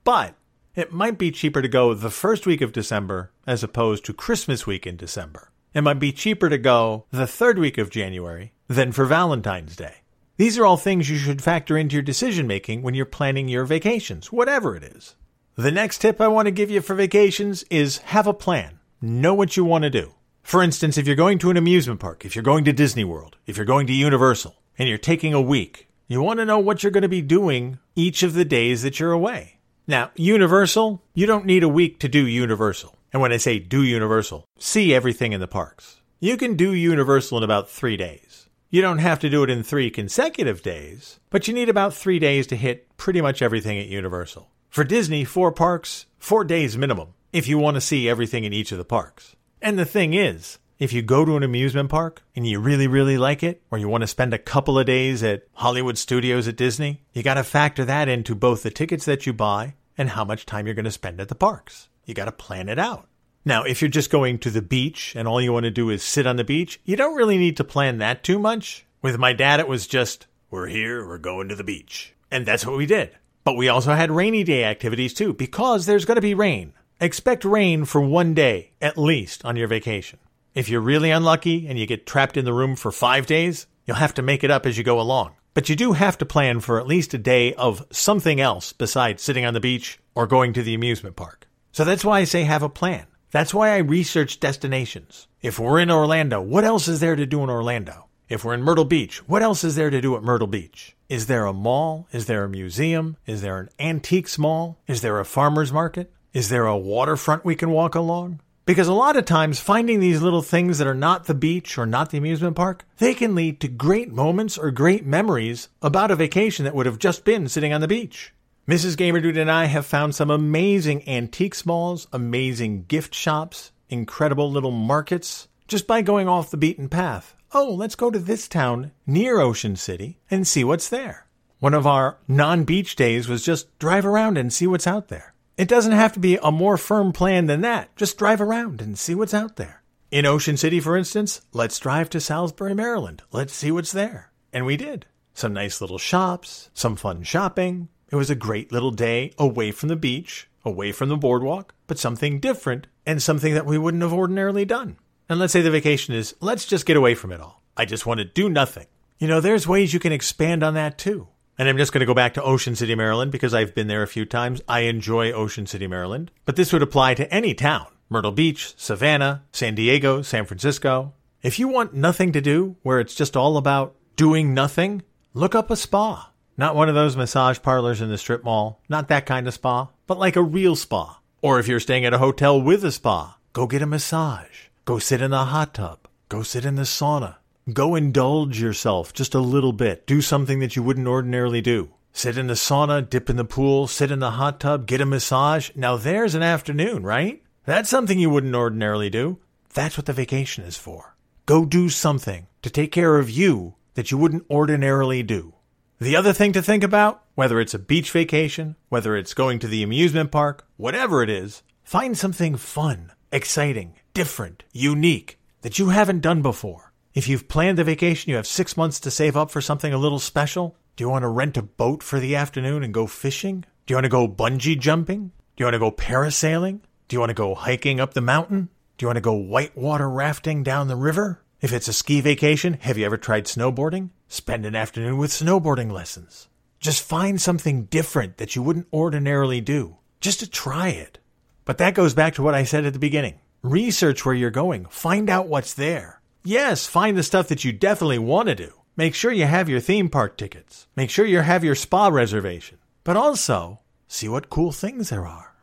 But 0.08 0.36
it 0.74 0.90
might 0.90 1.18
be 1.18 1.30
cheaper 1.30 1.60
to 1.60 1.68
go 1.68 1.92
the 1.92 2.08
first 2.08 2.46
week 2.46 2.62
of 2.62 2.72
December 2.72 3.30
as 3.46 3.62
opposed 3.62 4.06
to 4.06 4.14
Christmas 4.14 4.66
week 4.66 4.86
in 4.86 4.96
December. 4.96 5.50
It 5.74 5.82
might 5.82 5.98
be 5.98 6.12
cheaper 6.12 6.48
to 6.48 6.56
go 6.56 7.04
the 7.10 7.26
third 7.26 7.58
week 7.58 7.76
of 7.76 7.90
January 7.90 8.54
than 8.68 8.92
for 8.92 9.04
Valentine's 9.04 9.76
Day. 9.76 9.96
These 10.38 10.56
are 10.56 10.64
all 10.64 10.78
things 10.78 11.10
you 11.10 11.18
should 11.18 11.42
factor 11.42 11.76
into 11.76 11.92
your 11.92 12.02
decision 12.02 12.46
making 12.46 12.80
when 12.80 12.94
you're 12.94 13.04
planning 13.04 13.48
your 13.48 13.66
vacations, 13.66 14.32
whatever 14.32 14.74
it 14.74 14.82
is. 14.82 15.14
The 15.56 15.70
next 15.70 15.98
tip 15.98 16.22
I 16.22 16.28
want 16.28 16.46
to 16.46 16.52
give 16.52 16.70
you 16.70 16.80
for 16.80 16.94
vacations 16.94 17.64
is 17.64 17.98
have 17.98 18.26
a 18.26 18.32
plan. 18.32 18.78
Know 19.02 19.34
what 19.34 19.58
you 19.58 19.64
want 19.66 19.84
to 19.84 19.90
do. 19.90 20.14
For 20.42 20.62
instance, 20.62 20.96
if 20.96 21.06
you're 21.06 21.16
going 21.16 21.38
to 21.40 21.50
an 21.50 21.58
amusement 21.58 22.00
park, 22.00 22.24
if 22.24 22.34
you're 22.34 22.42
going 22.42 22.64
to 22.64 22.72
Disney 22.72 23.04
World, 23.04 23.36
if 23.46 23.58
you're 23.58 23.66
going 23.66 23.86
to 23.88 23.92
Universal, 23.92 24.56
and 24.78 24.88
you're 24.88 24.96
taking 24.96 25.34
a 25.34 25.42
week, 25.42 25.86
you 26.06 26.22
want 26.22 26.38
to 26.38 26.46
know 26.46 26.58
what 26.58 26.82
you're 26.82 26.92
going 26.92 27.02
to 27.02 27.10
be 27.10 27.20
doing 27.20 27.78
each 27.94 28.22
of 28.22 28.32
the 28.32 28.46
days 28.46 28.80
that 28.80 28.98
you're 28.98 29.12
away. 29.12 29.57
Now, 29.90 30.10
Universal, 30.16 31.02
you 31.14 31.24
don't 31.24 31.46
need 31.46 31.62
a 31.62 31.68
week 31.68 31.98
to 32.00 32.08
do 32.08 32.26
Universal. 32.26 32.94
And 33.10 33.22
when 33.22 33.32
I 33.32 33.38
say 33.38 33.58
do 33.58 33.82
Universal, 33.82 34.44
see 34.58 34.92
everything 34.92 35.32
in 35.32 35.40
the 35.40 35.48
parks. 35.48 36.02
You 36.20 36.36
can 36.36 36.56
do 36.56 36.74
Universal 36.74 37.38
in 37.38 37.42
about 37.42 37.70
three 37.70 37.96
days. 37.96 38.50
You 38.68 38.82
don't 38.82 38.98
have 38.98 39.18
to 39.20 39.30
do 39.30 39.42
it 39.44 39.48
in 39.48 39.62
three 39.62 39.90
consecutive 39.90 40.62
days, 40.62 41.20
but 41.30 41.48
you 41.48 41.54
need 41.54 41.70
about 41.70 41.94
three 41.94 42.18
days 42.18 42.46
to 42.48 42.56
hit 42.56 42.94
pretty 42.98 43.22
much 43.22 43.40
everything 43.40 43.78
at 43.78 43.86
Universal. 43.86 44.50
For 44.68 44.84
Disney, 44.84 45.24
four 45.24 45.52
parks, 45.52 46.04
four 46.18 46.44
days 46.44 46.76
minimum, 46.76 47.14
if 47.32 47.48
you 47.48 47.56
want 47.56 47.76
to 47.76 47.80
see 47.80 48.10
everything 48.10 48.44
in 48.44 48.52
each 48.52 48.72
of 48.72 48.78
the 48.78 48.84
parks. 48.84 49.36
And 49.62 49.78
the 49.78 49.86
thing 49.86 50.12
is, 50.12 50.58
if 50.78 50.92
you 50.92 51.00
go 51.00 51.24
to 51.24 51.36
an 51.36 51.42
amusement 51.42 51.88
park 51.88 52.22
and 52.36 52.46
you 52.46 52.60
really, 52.60 52.86
really 52.86 53.16
like 53.16 53.42
it, 53.42 53.62
or 53.70 53.78
you 53.78 53.88
want 53.88 54.02
to 54.02 54.06
spend 54.06 54.34
a 54.34 54.38
couple 54.38 54.78
of 54.78 54.86
days 54.86 55.22
at 55.22 55.44
Hollywood 55.54 55.96
Studios 55.96 56.46
at 56.46 56.56
Disney, 56.56 57.02
you 57.14 57.22
got 57.22 57.34
to 57.34 57.42
factor 57.42 57.84
that 57.86 58.08
into 58.08 58.34
both 58.34 58.62
the 58.62 58.70
tickets 58.70 59.06
that 59.06 59.26
you 59.26 59.32
buy 59.32 59.74
and 59.98 60.10
how 60.10 60.24
much 60.24 60.46
time 60.46 60.64
you're 60.64 60.74
going 60.74 60.84
to 60.84 60.90
spend 60.90 61.20
at 61.20 61.28
the 61.28 61.34
parks. 61.34 61.88
You 62.06 62.14
got 62.14 62.24
to 62.24 62.32
plan 62.32 62.70
it 62.70 62.78
out. 62.78 63.08
Now, 63.44 63.64
if 63.64 63.82
you're 63.82 63.90
just 63.90 64.10
going 64.10 64.38
to 64.38 64.50
the 64.50 64.62
beach 64.62 65.14
and 65.16 65.26
all 65.26 65.40
you 65.40 65.52
want 65.52 65.64
to 65.64 65.70
do 65.70 65.90
is 65.90 66.02
sit 66.02 66.26
on 66.26 66.36
the 66.36 66.44
beach, 66.44 66.80
you 66.84 66.96
don't 66.96 67.16
really 67.16 67.36
need 67.36 67.56
to 67.58 67.64
plan 67.64 67.98
that 67.98 68.22
too 68.22 68.38
much. 68.38 68.86
With 69.02 69.18
my 69.18 69.32
dad, 69.32 69.60
it 69.60 69.68
was 69.68 69.86
just, 69.86 70.26
we're 70.50 70.68
here, 70.68 71.06
we're 71.06 71.18
going 71.18 71.48
to 71.48 71.54
the 71.54 71.64
beach. 71.64 72.14
And 72.30 72.46
that's 72.46 72.64
what 72.64 72.76
we 72.76 72.86
did. 72.86 73.16
But 73.44 73.56
we 73.56 73.68
also 73.68 73.94
had 73.94 74.10
rainy 74.10 74.44
day 74.44 74.64
activities 74.64 75.14
too, 75.14 75.32
because 75.32 75.86
there's 75.86 76.04
going 76.04 76.16
to 76.16 76.22
be 76.22 76.34
rain. 76.34 76.74
Expect 77.00 77.44
rain 77.44 77.84
for 77.84 78.00
one 78.00 78.34
day, 78.34 78.72
at 78.80 78.98
least, 78.98 79.44
on 79.44 79.56
your 79.56 79.68
vacation. 79.68 80.18
If 80.54 80.68
you're 80.68 80.80
really 80.80 81.10
unlucky 81.10 81.68
and 81.68 81.78
you 81.78 81.86
get 81.86 82.06
trapped 82.06 82.36
in 82.36 82.44
the 82.44 82.52
room 82.52 82.76
for 82.76 82.90
five 82.90 83.26
days, 83.26 83.66
you'll 83.86 83.96
have 83.96 84.14
to 84.14 84.22
make 84.22 84.42
it 84.42 84.50
up 84.50 84.66
as 84.66 84.76
you 84.76 84.84
go 84.84 85.00
along. 85.00 85.36
But 85.58 85.68
you 85.68 85.74
do 85.74 85.90
have 85.94 86.16
to 86.18 86.24
plan 86.24 86.60
for 86.60 86.78
at 86.78 86.86
least 86.86 87.14
a 87.14 87.18
day 87.18 87.52
of 87.54 87.84
something 87.90 88.40
else 88.40 88.72
besides 88.72 89.24
sitting 89.24 89.44
on 89.44 89.54
the 89.54 89.60
beach 89.60 89.98
or 90.14 90.24
going 90.24 90.52
to 90.52 90.62
the 90.62 90.72
amusement 90.72 91.16
park. 91.16 91.48
So 91.72 91.82
that's 91.82 92.04
why 92.04 92.20
I 92.20 92.24
say 92.26 92.44
have 92.44 92.62
a 92.62 92.68
plan. 92.68 93.06
That's 93.32 93.52
why 93.52 93.70
I 93.70 93.78
research 93.78 94.38
destinations. 94.38 95.26
If 95.42 95.58
we're 95.58 95.80
in 95.80 95.90
Orlando, 95.90 96.40
what 96.40 96.62
else 96.62 96.86
is 96.86 97.00
there 97.00 97.16
to 97.16 97.26
do 97.26 97.42
in 97.42 97.50
Orlando? 97.50 98.06
If 98.28 98.44
we're 98.44 98.54
in 98.54 98.62
Myrtle 98.62 98.84
Beach, 98.84 99.28
what 99.28 99.42
else 99.42 99.64
is 99.64 99.74
there 99.74 99.90
to 99.90 100.00
do 100.00 100.14
at 100.14 100.22
Myrtle 100.22 100.46
Beach? 100.46 100.94
Is 101.08 101.26
there 101.26 101.44
a 101.44 101.52
mall? 101.52 102.06
Is 102.12 102.26
there 102.26 102.44
a 102.44 102.48
museum? 102.48 103.16
Is 103.26 103.42
there 103.42 103.58
an 103.58 103.68
antiques 103.80 104.38
mall? 104.38 104.78
Is 104.86 105.00
there 105.00 105.18
a 105.18 105.24
farmer's 105.24 105.72
market? 105.72 106.12
Is 106.32 106.50
there 106.50 106.66
a 106.66 106.78
waterfront 106.78 107.44
we 107.44 107.56
can 107.56 107.72
walk 107.72 107.96
along? 107.96 108.38
Because 108.68 108.86
a 108.86 108.92
lot 108.92 109.16
of 109.16 109.24
times 109.24 109.58
finding 109.58 109.98
these 109.98 110.20
little 110.20 110.42
things 110.42 110.76
that 110.76 110.86
are 110.86 110.94
not 110.94 111.24
the 111.24 111.32
beach 111.32 111.78
or 111.78 111.86
not 111.86 112.10
the 112.10 112.18
amusement 112.18 112.54
park, 112.54 112.84
they 112.98 113.14
can 113.14 113.34
lead 113.34 113.60
to 113.60 113.66
great 113.68 114.12
moments 114.12 114.58
or 114.58 114.70
great 114.70 115.06
memories 115.06 115.70
about 115.80 116.10
a 116.10 116.16
vacation 116.16 116.66
that 116.66 116.74
would 116.74 116.84
have 116.84 116.98
just 116.98 117.24
been 117.24 117.48
sitting 117.48 117.72
on 117.72 117.80
the 117.80 117.88
beach. 117.88 118.34
Mrs. 118.68 118.94
Gamerdude 118.94 119.40
and 119.40 119.50
I 119.50 119.64
have 119.64 119.86
found 119.86 120.14
some 120.14 120.30
amazing 120.30 121.08
antique 121.08 121.64
malls, 121.64 122.08
amazing 122.12 122.84
gift 122.88 123.14
shops, 123.14 123.72
incredible 123.88 124.50
little 124.50 124.70
markets, 124.70 125.48
just 125.66 125.86
by 125.86 126.02
going 126.02 126.28
off 126.28 126.50
the 126.50 126.58
beaten 126.58 126.90
path. 126.90 127.34
Oh, 127.54 127.72
let's 127.72 127.94
go 127.94 128.10
to 128.10 128.18
this 128.18 128.48
town 128.48 128.92
near 129.06 129.40
Ocean 129.40 129.76
City 129.76 130.18
and 130.30 130.46
see 130.46 130.62
what's 130.62 130.90
there. 130.90 131.26
One 131.58 131.72
of 131.72 131.86
our 131.86 132.18
non 132.28 132.64
beach 132.64 132.96
days 132.96 133.28
was 133.28 133.42
just 133.42 133.78
drive 133.78 134.04
around 134.04 134.36
and 134.36 134.52
see 134.52 134.66
what's 134.66 134.86
out 134.86 135.08
there. 135.08 135.32
It 135.58 135.66
doesn't 135.66 135.90
have 135.90 136.12
to 136.12 136.20
be 136.20 136.38
a 136.40 136.52
more 136.52 136.76
firm 136.76 137.12
plan 137.12 137.46
than 137.46 137.62
that. 137.62 137.94
Just 137.96 138.16
drive 138.16 138.40
around 138.40 138.80
and 138.80 138.96
see 138.96 139.16
what's 139.16 139.34
out 139.34 139.56
there. 139.56 139.82
In 140.08 140.24
Ocean 140.24 140.56
City, 140.56 140.78
for 140.78 140.96
instance, 140.96 141.42
let's 141.52 141.80
drive 141.80 142.08
to 142.10 142.20
Salisbury, 142.20 142.74
Maryland. 142.74 143.24
Let's 143.32 143.54
see 143.54 143.72
what's 143.72 143.90
there. 143.90 144.30
And 144.52 144.64
we 144.64 144.76
did. 144.76 145.06
Some 145.34 145.52
nice 145.52 145.80
little 145.80 145.98
shops, 145.98 146.70
some 146.74 146.94
fun 146.94 147.24
shopping, 147.24 147.88
it 148.08 148.14
was 148.14 148.30
a 148.30 148.36
great 148.36 148.70
little 148.70 148.92
day 148.92 149.32
away 149.36 149.72
from 149.72 149.88
the 149.88 149.96
beach, 149.96 150.48
away 150.64 150.92
from 150.92 151.08
the 151.08 151.16
boardwalk, 151.16 151.74
but 151.88 151.98
something 151.98 152.38
different 152.38 152.86
and 153.04 153.20
something 153.20 153.52
that 153.54 153.66
we 153.66 153.78
wouldn't 153.78 154.04
have 154.04 154.12
ordinarily 154.12 154.64
done. 154.64 154.96
And 155.28 155.40
let's 155.40 155.52
say 155.52 155.60
the 155.60 155.72
vacation 155.72 156.14
is, 156.14 156.36
let's 156.40 156.66
just 156.66 156.86
get 156.86 156.96
away 156.96 157.16
from 157.16 157.32
it 157.32 157.40
all. 157.40 157.62
I 157.76 157.84
just 157.84 158.06
want 158.06 158.18
to 158.18 158.24
do 158.24 158.48
nothing. 158.48 158.86
You 159.18 159.26
know, 159.26 159.40
there's 159.40 159.66
ways 159.66 159.92
you 159.92 159.98
can 159.98 160.12
expand 160.12 160.62
on 160.62 160.74
that 160.74 160.98
too. 160.98 161.26
And 161.58 161.68
I'm 161.68 161.76
just 161.76 161.92
going 161.92 162.00
to 162.00 162.06
go 162.06 162.14
back 162.14 162.34
to 162.34 162.42
Ocean 162.42 162.76
City, 162.76 162.94
Maryland, 162.94 163.32
because 163.32 163.52
I've 163.52 163.74
been 163.74 163.88
there 163.88 164.04
a 164.04 164.08
few 164.08 164.24
times. 164.24 164.62
I 164.68 164.80
enjoy 164.80 165.32
Ocean 165.32 165.66
City, 165.66 165.88
Maryland. 165.88 166.30
But 166.44 166.54
this 166.54 166.72
would 166.72 166.82
apply 166.82 167.14
to 167.14 167.32
any 167.34 167.52
town 167.52 167.88
Myrtle 168.08 168.32
Beach, 168.32 168.74
Savannah, 168.76 169.42
San 169.50 169.74
Diego, 169.74 170.22
San 170.22 170.46
Francisco. 170.46 171.14
If 171.42 171.58
you 171.58 171.68
want 171.68 171.94
nothing 171.94 172.32
to 172.32 172.40
do, 172.40 172.76
where 172.82 173.00
it's 173.00 173.14
just 173.14 173.36
all 173.36 173.56
about 173.56 173.96
doing 174.16 174.54
nothing, 174.54 175.02
look 175.34 175.54
up 175.54 175.70
a 175.70 175.76
spa. 175.76 176.32
Not 176.56 176.74
one 176.74 176.88
of 176.88 176.94
those 176.94 177.16
massage 177.16 177.60
parlors 177.60 178.00
in 178.00 178.08
the 178.08 178.18
strip 178.18 178.44
mall, 178.44 178.80
not 178.88 179.08
that 179.08 179.26
kind 179.26 179.46
of 179.46 179.54
spa, 179.54 179.88
but 180.06 180.18
like 180.18 180.36
a 180.36 180.42
real 180.42 180.74
spa. 180.74 181.20
Or 181.42 181.58
if 181.58 181.68
you're 181.68 181.80
staying 181.80 182.04
at 182.04 182.14
a 182.14 182.18
hotel 182.18 182.60
with 182.60 182.84
a 182.84 182.90
spa, 182.92 183.36
go 183.52 183.66
get 183.66 183.82
a 183.82 183.86
massage. 183.86 184.68
Go 184.84 184.98
sit 184.98 185.20
in 185.20 185.30
the 185.30 185.44
hot 185.44 185.74
tub. 185.74 186.08
Go 186.28 186.42
sit 186.42 186.64
in 186.64 186.74
the 186.74 186.82
sauna. 186.82 187.36
Go 187.72 187.96
indulge 187.96 188.58
yourself 188.58 189.12
just 189.12 189.34
a 189.34 189.40
little 189.40 189.74
bit. 189.74 190.06
Do 190.06 190.22
something 190.22 190.58
that 190.60 190.74
you 190.74 190.82
wouldn't 190.82 191.06
ordinarily 191.06 191.60
do. 191.60 191.90
Sit 192.14 192.38
in 192.38 192.46
the 192.46 192.54
sauna, 192.54 193.06
dip 193.06 193.28
in 193.28 193.36
the 193.36 193.44
pool, 193.44 193.86
sit 193.86 194.10
in 194.10 194.20
the 194.20 194.32
hot 194.32 194.58
tub, 194.58 194.86
get 194.86 195.02
a 195.02 195.06
massage. 195.06 195.70
Now 195.74 195.98
there's 195.98 196.34
an 196.34 196.42
afternoon, 196.42 197.02
right? 197.02 197.42
That's 197.66 197.90
something 197.90 198.18
you 198.18 198.30
wouldn't 198.30 198.54
ordinarily 198.54 199.10
do. 199.10 199.38
That's 199.74 199.98
what 199.98 200.06
the 200.06 200.14
vacation 200.14 200.64
is 200.64 200.78
for. 200.78 201.14
Go 201.44 201.66
do 201.66 201.90
something 201.90 202.46
to 202.62 202.70
take 202.70 202.90
care 202.90 203.18
of 203.18 203.28
you 203.28 203.74
that 203.94 204.10
you 204.10 204.16
wouldn't 204.16 204.46
ordinarily 204.48 205.22
do. 205.22 205.52
The 206.00 206.16
other 206.16 206.32
thing 206.32 206.52
to 206.54 206.62
think 206.62 206.82
about, 206.82 207.22
whether 207.34 207.60
it's 207.60 207.74
a 207.74 207.78
beach 207.78 208.10
vacation, 208.12 208.76
whether 208.88 209.14
it's 209.14 209.34
going 209.34 209.58
to 209.58 209.68
the 209.68 209.82
amusement 209.82 210.32
park, 210.32 210.66
whatever 210.78 211.22
it 211.22 211.28
is, 211.28 211.62
find 211.84 212.16
something 212.16 212.56
fun, 212.56 213.12
exciting, 213.30 213.96
different, 214.14 214.64
unique 214.72 215.38
that 215.60 215.78
you 215.78 215.90
haven't 215.90 216.20
done 216.20 216.40
before. 216.40 216.87
If 217.18 217.26
you've 217.26 217.48
planned 217.48 217.80
a 217.80 217.82
vacation, 217.82 218.30
you 218.30 218.36
have 218.36 218.46
six 218.46 218.76
months 218.76 219.00
to 219.00 219.10
save 219.10 219.36
up 219.36 219.50
for 219.50 219.60
something 219.60 219.92
a 219.92 219.98
little 219.98 220.20
special. 220.20 220.76
Do 220.94 221.02
you 221.02 221.10
want 221.10 221.24
to 221.24 221.28
rent 221.28 221.56
a 221.56 221.62
boat 221.62 222.00
for 222.00 222.20
the 222.20 222.36
afternoon 222.36 222.84
and 222.84 222.94
go 222.94 223.08
fishing? 223.08 223.64
Do 223.86 223.92
you 223.92 223.96
want 223.96 224.04
to 224.04 224.08
go 224.08 224.28
bungee 224.28 224.78
jumping? 224.78 225.32
Do 225.56 225.62
you 225.62 225.66
want 225.66 225.74
to 225.74 225.80
go 225.80 225.90
parasailing? 225.90 226.78
Do 227.08 227.16
you 227.16 227.18
want 227.18 227.30
to 227.30 227.34
go 227.34 227.56
hiking 227.56 227.98
up 227.98 228.14
the 228.14 228.20
mountain? 228.20 228.68
Do 228.96 229.02
you 229.02 229.08
want 229.08 229.16
to 229.16 229.20
go 229.20 229.32
whitewater 229.32 230.08
rafting 230.08 230.62
down 230.62 230.86
the 230.86 230.94
river? 230.94 231.42
If 231.60 231.72
it's 231.72 231.88
a 231.88 231.92
ski 231.92 232.20
vacation, 232.20 232.74
have 232.82 232.96
you 232.96 233.04
ever 233.04 233.16
tried 233.16 233.46
snowboarding? 233.46 234.10
Spend 234.28 234.64
an 234.64 234.76
afternoon 234.76 235.18
with 235.18 235.32
snowboarding 235.32 235.90
lessons. 235.90 236.46
Just 236.78 237.02
find 237.02 237.40
something 237.40 237.86
different 237.86 238.36
that 238.36 238.54
you 238.54 238.62
wouldn't 238.62 238.86
ordinarily 238.92 239.60
do, 239.60 239.96
just 240.20 240.38
to 240.38 240.48
try 240.48 240.90
it. 240.90 241.18
But 241.64 241.78
that 241.78 241.94
goes 241.94 242.14
back 242.14 242.34
to 242.34 242.44
what 242.44 242.54
I 242.54 242.62
said 242.62 242.86
at 242.86 242.92
the 242.92 243.00
beginning. 243.00 243.40
Research 243.64 244.24
where 244.24 244.36
you're 244.36 244.50
going, 244.50 244.84
find 244.84 245.28
out 245.28 245.48
what's 245.48 245.74
there. 245.74 246.17
Yes, 246.48 246.86
find 246.86 247.14
the 247.14 247.22
stuff 247.22 247.48
that 247.48 247.62
you 247.62 247.74
definitely 247.74 248.18
want 248.18 248.48
to 248.48 248.54
do. 248.54 248.72
Make 248.96 249.14
sure 249.14 249.30
you 249.30 249.44
have 249.44 249.68
your 249.68 249.80
theme 249.80 250.08
park 250.08 250.38
tickets. 250.38 250.86
Make 250.96 251.10
sure 251.10 251.26
you 251.26 251.40
have 251.40 251.62
your 251.62 251.74
spa 251.74 252.08
reservation. 252.08 252.78
But 253.04 253.18
also, 253.18 253.80
see 254.06 254.30
what 254.30 254.48
cool 254.48 254.72
things 254.72 255.10
there 255.10 255.26
are. 255.26 255.54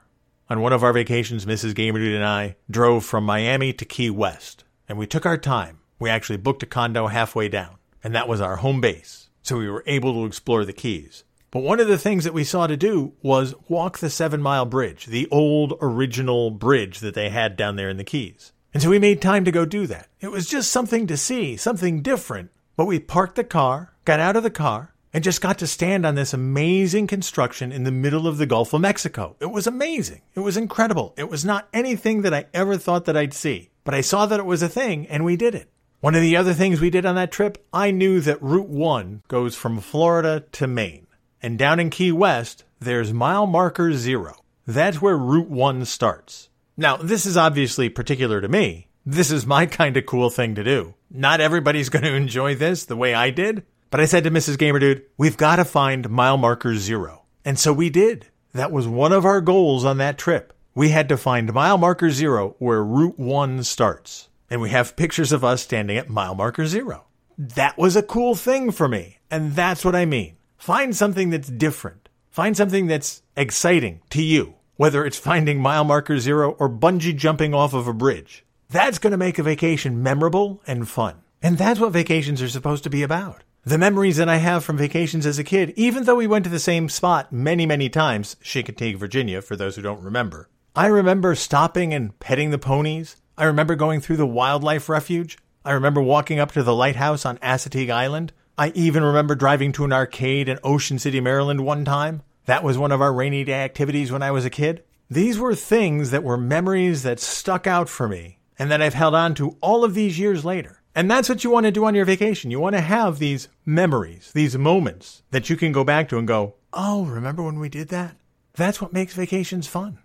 On 0.48 0.62
one 0.62 0.74
of 0.74 0.84
our 0.84 0.94
vacations, 0.94 1.48
Mrs. 1.48 1.74
Gamerdude 1.74 2.14
and 2.14 2.24
I 2.24 2.58
drove 2.70 3.04
from 3.04 3.24
Miami 3.24 3.74
to 3.74 3.84
Key 3.84 4.12
West, 4.12 4.64
and 4.88 4.96
we 4.96 5.08
took 5.08 5.26
our 5.26 5.40
time. 5.40 5.80
We 5.98 6.12
actually 6.12 6.38
booked 6.38 6.62
a 6.62 6.68
condo 6.68 7.08
halfway 7.08 7.50
down, 7.50 7.78
and 8.04 8.14
that 8.14 8.28
was 8.28 8.40
our 8.40 8.58
home 8.58 8.80
base. 8.80 9.32
So 9.42 9.58
we 9.58 9.68
were 9.68 9.84
able 9.88 10.14
to 10.14 10.28
explore 10.28 10.66
the 10.66 10.72
Keys. 10.72 11.24
But 11.50 11.64
one 11.64 11.80
of 11.80 11.88
the 11.88 11.98
things 11.98 12.26
that 12.26 12.34
we 12.36 12.44
saw 12.44 12.68
to 12.68 12.78
do 12.78 13.14
was 13.24 13.56
walk 13.68 13.98
the 13.98 14.12
Seven 14.12 14.40
Mile 14.40 14.68
Bridge, 14.68 15.08
the 15.08 15.28
old 15.32 15.74
original 15.82 16.52
bridge 16.52 17.00
that 17.00 17.16
they 17.16 17.30
had 17.30 17.58
down 17.58 17.76
there 17.76 17.90
in 17.90 17.98
the 17.98 18.04
Keys. 18.04 18.52
And 18.76 18.84
so 18.84 18.90
we 18.90 19.00
made 19.00 19.22
time 19.22 19.46
to 19.46 19.54
go 19.54 19.64
do 19.64 19.88
that. 19.88 20.10
It 20.20 20.32
was 20.32 20.50
just 20.50 20.70
something 20.70 21.08
to 21.08 21.16
see, 21.16 21.56
something 21.56 22.02
different. 22.02 22.52
But 22.76 22.88
we 22.88 23.00
parked 23.00 23.38
the 23.38 23.46
car, 23.46 23.94
got 24.04 24.20
out 24.20 24.36
of 24.36 24.44
the 24.44 24.50
car, 24.50 24.94
and 25.14 25.24
just 25.24 25.40
got 25.40 25.58
to 25.60 25.66
stand 25.66 26.06
on 26.06 26.16
this 26.16 26.34
amazing 26.34 27.08
construction 27.08 27.72
in 27.72 27.86
the 27.86 27.92
middle 27.92 28.28
of 28.28 28.38
the 28.38 28.46
Gulf 28.46 28.74
of 28.74 28.82
Mexico. 28.82 29.38
It 29.40 29.46
was 29.46 29.66
amazing. 29.66 30.24
It 30.34 30.42
was 30.42 30.58
incredible. 30.58 31.14
It 31.16 31.30
was 31.30 31.46
not 31.46 31.70
anything 31.74 32.24
that 32.24 32.34
I 32.34 32.48
ever 32.54 32.76
thought 32.76 33.06
that 33.06 33.16
I'd 33.16 33.34
see, 33.34 33.70
but 33.86 33.94
I 33.94 34.02
saw 34.02 34.26
that 34.26 34.42
it 34.42 34.46
was 34.46 34.62
a 34.62 34.68
thing 34.68 35.08
and 35.08 35.24
we 35.24 35.38
did 35.38 35.56
it. 35.56 35.70
One 36.02 36.14
of 36.14 36.22
the 36.22 36.36
other 36.36 36.54
things 36.54 36.82
we 36.82 36.90
did 36.90 37.06
on 37.06 37.16
that 37.16 37.32
trip, 37.32 37.66
I 37.72 37.92
knew 37.92 38.20
that 38.20 38.44
Route 38.44 38.68
1 38.68 39.24
goes 39.30 39.56
from 39.56 39.80
Florida 39.80 40.44
to 40.52 40.68
Maine. 40.68 41.08
And 41.42 41.58
down 41.58 41.80
in 41.80 41.90
Key 41.90 42.12
West, 42.12 42.66
there's 42.82 43.14
mile 43.14 43.48
marker 43.48 43.94
zero. 43.94 44.36
That's 44.68 45.02
where 45.02 45.18
Route 45.18 45.50
1 45.50 45.86
starts. 45.86 46.50
Now, 46.78 46.98
this 46.98 47.26
is 47.26 47.38
obviously 47.38 47.90
particular 47.90 48.42
to 48.42 48.48
me. 48.48 48.88
This 49.06 49.32
is 49.32 49.46
my 49.46 49.66
kind 49.66 49.96
of 49.98 50.06
cool 50.06 50.30
thing 50.30 50.56
to 50.56 50.64
do. 50.64 50.96
Not 51.10 51.42
everybody's 51.42 51.90
going 51.96 52.04
to 52.04 52.16
enjoy 52.16 52.56
this 52.56 52.86
the 52.86 52.98
way 52.98 53.14
I 53.14 53.30
did, 53.30 53.64
but 53.90 54.00
I 54.00 54.06
said 54.06 54.24
to 54.26 54.32
Mrs. 54.32 54.58
Gamer 54.58 54.80
Dude, 54.80 55.04
we've 55.18 55.38
got 55.38 55.58
to 55.58 55.66
find 55.66 56.10
mile 56.10 56.38
marker 56.38 56.76
zero. 56.76 57.24
And 57.44 57.58
so 57.58 57.72
we 57.72 57.90
did. 57.90 58.28
That 58.54 58.72
was 58.72 58.88
one 58.88 59.14
of 59.14 59.26
our 59.26 59.42
goals 59.42 59.86
on 59.86 59.98
that 59.98 60.18
trip. 60.18 60.54
We 60.74 60.90
had 60.90 61.08
to 61.10 61.18
find 61.18 61.54
mile 61.54 61.78
marker 61.78 62.10
zero 62.10 62.56
where 62.60 62.84
Route 62.84 63.18
1 63.20 63.64
starts. 63.64 64.30
And 64.50 64.62
we 64.62 64.70
have 64.70 64.96
pictures 64.96 65.32
of 65.32 65.44
us 65.44 65.62
standing 65.62 65.98
at 65.98 66.10
mile 66.10 66.36
marker 66.36 66.66
zero. 66.68 67.06
That 67.38 67.78
was 67.78 67.96
a 67.96 68.04
cool 68.04 68.36
thing 68.36 68.72
for 68.72 68.88
me. 68.88 69.20
And 69.32 69.54
that's 69.54 69.86
what 69.86 69.96
I 69.96 70.06
mean. 70.06 70.38
Find 70.58 70.96
something 70.96 71.30
that's 71.30 71.50
different. 71.50 72.10
Find 72.30 72.58
something 72.58 72.88
that's 72.88 73.22
exciting 73.38 74.02
to 74.10 74.22
you, 74.22 74.55
whether 74.78 75.06
it's 75.06 75.18
finding 75.18 75.60
mile 75.60 75.84
marker 75.84 76.20
zero 76.20 76.52
or 76.60 76.70
bungee 76.70 77.16
jumping 77.16 77.54
off 77.54 77.74
of 77.74 77.88
a 77.88 77.94
bridge. 77.94 78.46
That's 78.70 79.00
going 79.00 79.12
to 79.12 79.18
make 79.18 79.40
a 79.40 79.44
vacation 79.44 80.02
memorable 80.02 80.62
and 80.68 80.88
fun. 80.88 81.22
And 81.42 81.58
that's 81.58 81.80
what 81.80 81.94
vacations 81.94 82.42
are 82.42 82.50
supposed 82.50 82.84
to 82.84 82.90
be 82.90 83.04
about. 83.04 83.44
The 83.64 83.78
memories 83.78 84.18
that 84.18 84.30
I 84.30 84.38
have 84.38 84.64
from 84.64 84.78
vacations 84.78 85.26
as 85.26 85.40
a 85.40 85.44
kid, 85.44 85.74
even 85.76 86.04
though 86.04 86.16
we 86.16 86.28
went 86.28 86.44
to 86.46 86.52
the 86.52 86.60
same 86.60 86.88
spot 86.90 87.32
many, 87.32 87.66
many 87.66 87.90
times, 87.90 88.36
Chincoteague, 88.44 88.98
Virginia, 88.98 89.42
for 89.42 89.56
those 89.56 89.76
who 89.76 89.82
don't 89.82 90.04
remember, 90.04 90.50
I 90.76 90.88
remember 90.88 91.36
stopping 91.36 91.94
and 91.94 92.20
petting 92.20 92.52
the 92.52 92.58
ponies. 92.58 93.16
I 93.38 93.46
remember 93.46 93.76
going 93.76 94.02
through 94.02 94.18
the 94.18 94.28
wildlife 94.28 94.90
refuge. 94.90 95.38
I 95.64 95.72
remember 95.72 96.02
walking 96.02 96.38
up 96.38 96.52
to 96.52 96.64
the 96.64 96.76
lighthouse 96.76 97.26
on 97.26 97.38
Assateague 97.40 97.90
Island. 97.90 98.34
I 98.58 98.70
even 98.76 99.04
remember 99.04 99.36
driving 99.36 99.72
to 99.74 99.86
an 99.86 99.94
arcade 99.94 100.48
in 100.48 100.60
Ocean 100.64 101.00
City, 101.00 101.20
Maryland 101.20 101.66
one 101.66 101.86
time. 101.86 102.22
That 102.46 102.64
was 102.64 102.78
one 102.78 102.92
of 102.92 103.02
our 103.02 103.14
rainy 103.14 103.44
day 103.44 103.64
activities 103.64 104.12
when 104.12 104.24
I 104.24 104.32
was 104.32 104.46
a 104.46 104.50
kid. 104.50 104.84
These 105.10 105.40
were 105.40 105.56
things 105.56 106.12
that 106.12 106.24
were 106.24 106.38
memories 106.38 107.04
that 107.04 107.20
stuck 107.20 107.68
out 107.68 107.90
for 107.90 108.08
me 108.08 108.40
and 108.58 108.72
that 108.72 108.82
I've 108.82 108.94
held 108.94 109.16
on 109.16 109.36
to 109.36 109.58
all 109.62 109.84
of 109.84 109.94
these 109.94 110.18
years 110.18 110.46
later. 110.46 110.82
And 110.96 111.12
that's 111.12 111.28
what 111.28 111.44
you 111.44 111.50
want 111.50 111.66
to 111.66 111.72
do 111.72 111.86
on 111.86 111.94
your 111.94 112.06
vacation. 112.06 112.52
You 112.52 112.60
want 112.60 112.76
to 112.76 112.82
have 112.82 113.20
these 113.20 113.50
memories, 113.66 114.32
these 114.34 114.58
moments 114.58 115.24
that 115.32 115.50
you 115.50 115.58
can 115.58 115.72
go 115.72 115.84
back 115.84 116.08
to 116.10 116.18
and 116.18 116.28
go, 116.28 116.56
oh, 116.74 117.06
remember 117.06 117.44
when 117.44 117.60
we 117.60 117.68
did 117.68 117.90
that? 117.90 118.16
That's 118.54 118.82
what 118.82 118.94
makes 118.94 119.14
vacations 119.14 119.68
fun. 119.68 120.00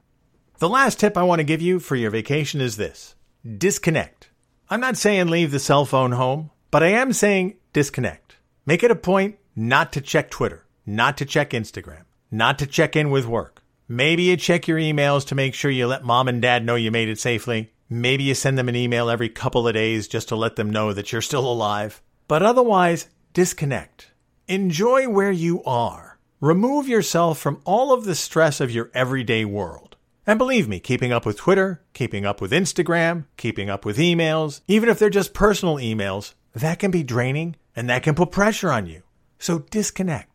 The 0.59 0.69
last 0.69 0.99
tip 0.99 1.17
I 1.17 1.23
want 1.23 1.39
to 1.39 1.45
give 1.45 1.63
you 1.63 1.79
for 1.79 1.97
your 1.97 2.11
vacation 2.11 2.61
is 2.61 2.77
this 2.77 3.15
disconnect. 3.57 4.31
I'm 4.69 4.81
not 4.81 4.97
saying 4.97 5.29
leave 5.29 5.53
the 5.53 5.59
cell 5.59 5.85
phone 5.85 6.13
home, 6.13 6.51
but 6.71 6.83
I 6.83 6.89
am 6.89 7.13
saying 7.13 7.57
disconnect. 7.73 8.37
Make 8.67 8.83
it 8.83 8.91
a 8.91 8.97
point 8.97 9.39
not 9.57 9.93
to 9.93 10.01
check 10.01 10.31
Twitter, 10.31 10.67
not 10.85 11.17
to 11.19 11.25
check 11.25 11.51
Instagram, 11.51 12.03
not 12.31 12.59
to 12.59 12.67
check 12.67 12.97
in 12.97 13.11
with 13.11 13.27
work. 13.27 13.63
Maybe 13.89 14.25
you 14.25 14.37
check 14.37 14.69
your 14.69 14.79
emails 14.79 15.27
to 15.27 15.35
make 15.35 15.55
sure 15.55 15.71
you 15.71 15.87
let 15.87 16.05
mom 16.05 16.29
and 16.29 16.41
dad 16.41 16.65
know 16.65 16.77
you 16.77 16.91
made 16.91 17.09
it 17.09 17.19
safely. 17.19 17.73
Maybe 17.89 18.23
you 18.23 18.35
send 18.35 18.57
them 18.57 18.69
an 18.69 18.77
email 18.77 19.11
every 19.11 19.29
couple 19.29 19.67
of 19.67 19.75
days 19.75 20.07
just 20.07 20.29
to 20.29 20.37
let 20.37 20.55
them 20.55 20.71
know 20.71 20.93
that 20.93 21.11
you're 21.11 21.23
still 21.23 21.51
alive. 21.51 22.01
But 22.29 22.43
otherwise, 22.43 23.09
disconnect. 23.33 24.13
Enjoy 24.47 25.09
where 25.09 25.33
you 25.33 25.63
are. 25.65 26.21
Remove 26.41 26.89
yourself 26.89 27.39
from 27.39 27.61
all 27.65 27.93
of 27.93 28.05
the 28.05 28.15
stress 28.15 28.61
of 28.61 28.71
your 28.71 28.91
everyday 28.95 29.45
world. 29.45 29.97
And 30.25 30.39
believe 30.39 30.69
me, 30.69 30.79
keeping 30.79 31.13
up 31.13 31.27
with 31.27 31.37
Twitter, 31.37 31.83
keeping 31.93 32.25
up 32.25 32.41
with 32.41 32.53
Instagram, 32.53 33.25
keeping 33.37 33.69
up 33.69 33.85
with 33.85 33.99
emails, 33.99 34.61
even 34.69 34.89
if 34.89 35.01
they're 35.01 35.11
just 35.11 35.35
personal 35.35 35.77
emails, 35.77 36.35
that 36.55 36.79
can 36.79 36.93
be 36.93 37.03
draining 37.03 37.57
and 37.75 37.91
that 37.91 38.05
can 38.05 38.15
put 38.15 38.31
pressure 38.31 38.71
on 38.71 38.87
you. 38.87 39.03
So 39.41 39.61
disconnect. 39.71 40.30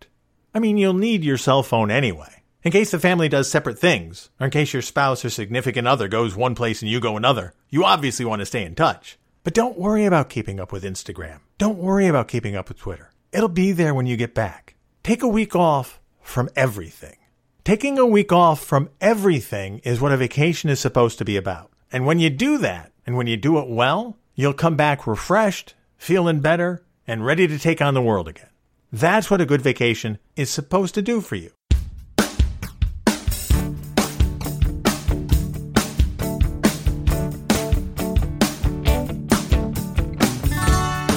I 0.56 0.60
mean, 0.60 0.78
you'll 0.78 0.94
need 0.94 1.26
your 1.26 1.38
cell 1.38 1.64
phone 1.64 1.92
anyway. 1.92 2.42
In 2.64 2.72
case 2.72 2.92
the 2.92 2.98
family 2.98 3.28
does 3.28 3.52
separate 3.52 3.78
things, 3.78 4.30
or 4.40 4.46
in 4.46 4.52
case 4.52 4.72
your 4.72 4.82
spouse 4.82 5.26
or 5.26 5.30
significant 5.30 5.86
other 5.86 6.08
goes 6.08 6.34
one 6.34 6.56
place 6.56 6.82
and 6.82 6.90
you 6.90 7.02
go 7.02 7.18
another, 7.18 7.54
you 7.70 7.84
obviously 7.84 8.24
want 8.24 8.40
to 8.40 8.46
stay 8.46 8.64
in 8.64 8.74
touch. 8.74 9.20
But 9.44 9.54
don't 9.54 9.78
worry 9.78 10.06
about 10.06 10.30
keeping 10.30 10.62
up 10.62 10.72
with 10.72 10.86
Instagram. 10.86 11.42
Don't 11.58 11.78
worry 11.78 12.08
about 12.08 12.30
keeping 12.30 12.56
up 12.56 12.70
with 12.70 12.80
Twitter. 12.80 13.12
It'll 13.34 13.50
be 13.50 13.74
there 13.74 13.94
when 13.94 14.06
you 14.06 14.16
get 14.16 14.34
back. 14.34 14.76
Take 15.04 15.22
a 15.22 15.28
week 15.28 15.58
off 15.58 16.00
from 16.22 16.50
everything. 16.56 17.18
Taking 17.66 18.00
a 18.00 18.06
week 18.06 18.32
off 18.32 18.64
from 18.64 18.90
everything 19.02 19.80
is 19.80 20.00
what 20.00 20.14
a 20.14 20.18
vacation 20.18 20.70
is 20.70 20.80
supposed 20.80 21.18
to 21.18 21.26
be 21.26 21.36
about. 21.36 21.70
And 21.92 22.06
when 22.06 22.20
you 22.20 22.30
do 22.30 22.60
that, 22.60 22.94
and 23.06 23.18
when 23.18 23.28
you 23.28 23.36
do 23.36 23.60
it 23.60 23.68
well, 23.68 24.18
you'll 24.36 24.54
come 24.54 24.78
back 24.78 25.06
refreshed, 25.06 25.76
feeling 25.98 26.40
better, 26.40 26.82
and 27.06 27.26
ready 27.26 27.46
to 27.46 27.60
take 27.60 27.82
on 27.82 27.94
the 27.94 28.02
world 28.02 28.30
again. 28.30 28.48
That's 28.96 29.30
what 29.30 29.42
a 29.42 29.46
good 29.46 29.62
vacation 29.62 30.20
is 30.38 30.50
supposed 30.50 30.96
to 30.96 31.02
do 31.02 31.20
for 31.20 31.36
you. 31.36 31.52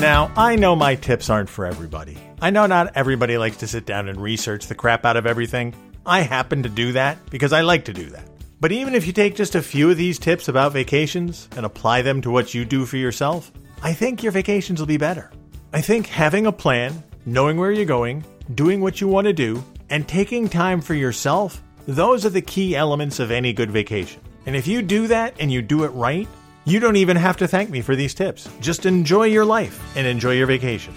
Now, 0.00 0.32
I 0.36 0.56
know 0.58 0.74
my 0.74 0.96
tips 0.96 1.30
aren't 1.30 1.48
for 1.48 1.66
everybody. 1.66 2.18
I 2.42 2.50
know 2.50 2.66
not 2.66 2.96
everybody 2.96 3.38
likes 3.38 3.58
to 3.58 3.68
sit 3.68 3.86
down 3.86 4.08
and 4.08 4.20
research 4.20 4.66
the 4.66 4.74
crap 4.74 5.04
out 5.04 5.16
of 5.16 5.24
everything. 5.24 5.72
I 6.04 6.22
happen 6.22 6.64
to 6.64 6.68
do 6.68 6.90
that 6.94 7.30
because 7.30 7.52
I 7.52 7.60
like 7.60 7.84
to 7.84 7.92
do 7.92 8.06
that. 8.06 8.28
But 8.58 8.72
even 8.72 8.96
if 8.96 9.06
you 9.06 9.12
take 9.12 9.36
just 9.36 9.54
a 9.54 9.62
few 9.62 9.88
of 9.88 9.96
these 9.96 10.18
tips 10.18 10.48
about 10.48 10.72
vacations 10.72 11.48
and 11.56 11.64
apply 11.64 12.02
them 12.02 12.22
to 12.22 12.30
what 12.32 12.54
you 12.54 12.64
do 12.64 12.84
for 12.86 12.96
yourself, 12.96 13.52
I 13.84 13.92
think 13.92 14.24
your 14.24 14.32
vacations 14.32 14.80
will 14.80 14.88
be 14.88 14.96
better. 14.96 15.30
I 15.72 15.80
think 15.80 16.08
having 16.08 16.46
a 16.46 16.50
plan, 16.50 17.04
knowing 17.28 17.58
where 17.58 17.70
you're 17.70 17.84
going, 17.84 18.24
doing 18.54 18.80
what 18.80 19.00
you 19.00 19.06
want 19.06 19.26
to 19.26 19.32
do, 19.34 19.62
and 19.90 20.08
taking 20.08 20.48
time 20.48 20.80
for 20.80 20.94
yourself, 20.94 21.62
those 21.86 22.24
are 22.24 22.30
the 22.30 22.40
key 22.40 22.74
elements 22.74 23.20
of 23.20 23.30
any 23.30 23.52
good 23.52 23.70
vacation. 23.70 24.20
And 24.46 24.56
if 24.56 24.66
you 24.66 24.80
do 24.80 25.08
that 25.08 25.34
and 25.38 25.52
you 25.52 25.60
do 25.60 25.84
it 25.84 25.88
right, 25.88 26.26
you 26.64 26.80
don't 26.80 26.96
even 26.96 27.16
have 27.18 27.36
to 27.38 27.48
thank 27.48 27.68
me 27.68 27.82
for 27.82 27.94
these 27.94 28.14
tips. 28.14 28.48
Just 28.60 28.86
enjoy 28.86 29.24
your 29.24 29.44
life 29.44 29.94
and 29.94 30.06
enjoy 30.06 30.32
your 30.32 30.46
vacation. 30.46 30.94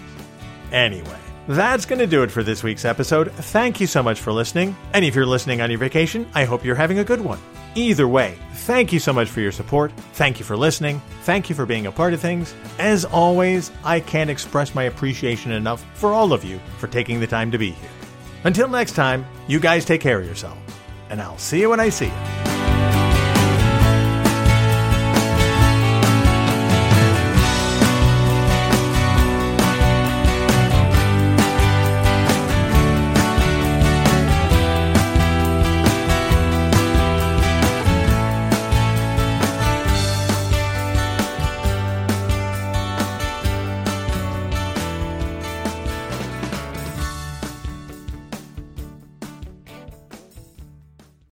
Anyway, 0.71 1.19
that's 1.49 1.85
going 1.85 1.99
to 1.99 2.07
do 2.07 2.23
it 2.23 2.31
for 2.31 2.43
this 2.43 2.63
week's 2.63 2.85
episode. 2.85 3.31
Thank 3.31 3.81
you 3.81 3.87
so 3.87 4.01
much 4.01 4.19
for 4.19 4.31
listening. 4.31 4.75
And 4.93 5.03
if 5.03 5.15
you're 5.15 5.25
listening 5.25 5.61
on 5.61 5.69
your 5.69 5.79
vacation, 5.79 6.29
I 6.33 6.45
hope 6.45 6.63
you're 6.63 6.75
having 6.75 6.99
a 6.99 7.03
good 7.03 7.21
one. 7.21 7.39
Either 7.75 8.07
way, 8.07 8.37
thank 8.53 8.91
you 8.91 8.99
so 8.99 9.13
much 9.13 9.29
for 9.29 9.39
your 9.39 9.51
support. 9.51 9.91
Thank 10.13 10.39
you 10.39 10.45
for 10.45 10.57
listening. 10.57 11.01
Thank 11.21 11.49
you 11.49 11.55
for 11.55 11.65
being 11.65 11.85
a 11.85 11.91
part 11.91 12.13
of 12.13 12.19
things. 12.19 12.53
As 12.79 13.05
always, 13.05 13.71
I 13.83 14.01
can't 14.01 14.29
express 14.29 14.75
my 14.75 14.83
appreciation 14.83 15.51
enough 15.51 15.85
for 15.93 16.11
all 16.11 16.33
of 16.33 16.43
you 16.43 16.59
for 16.79 16.87
taking 16.87 17.19
the 17.19 17.27
time 17.27 17.49
to 17.51 17.57
be 17.57 17.71
here. 17.71 17.89
Until 18.43 18.67
next 18.67 18.93
time, 18.93 19.25
you 19.47 19.59
guys 19.59 19.85
take 19.85 20.01
care 20.01 20.19
of 20.19 20.25
yourself, 20.25 20.57
and 21.09 21.21
I'll 21.21 21.37
see 21.37 21.61
you 21.61 21.69
when 21.69 21.79
I 21.79 21.89
see 21.89 22.07
you. 22.07 22.40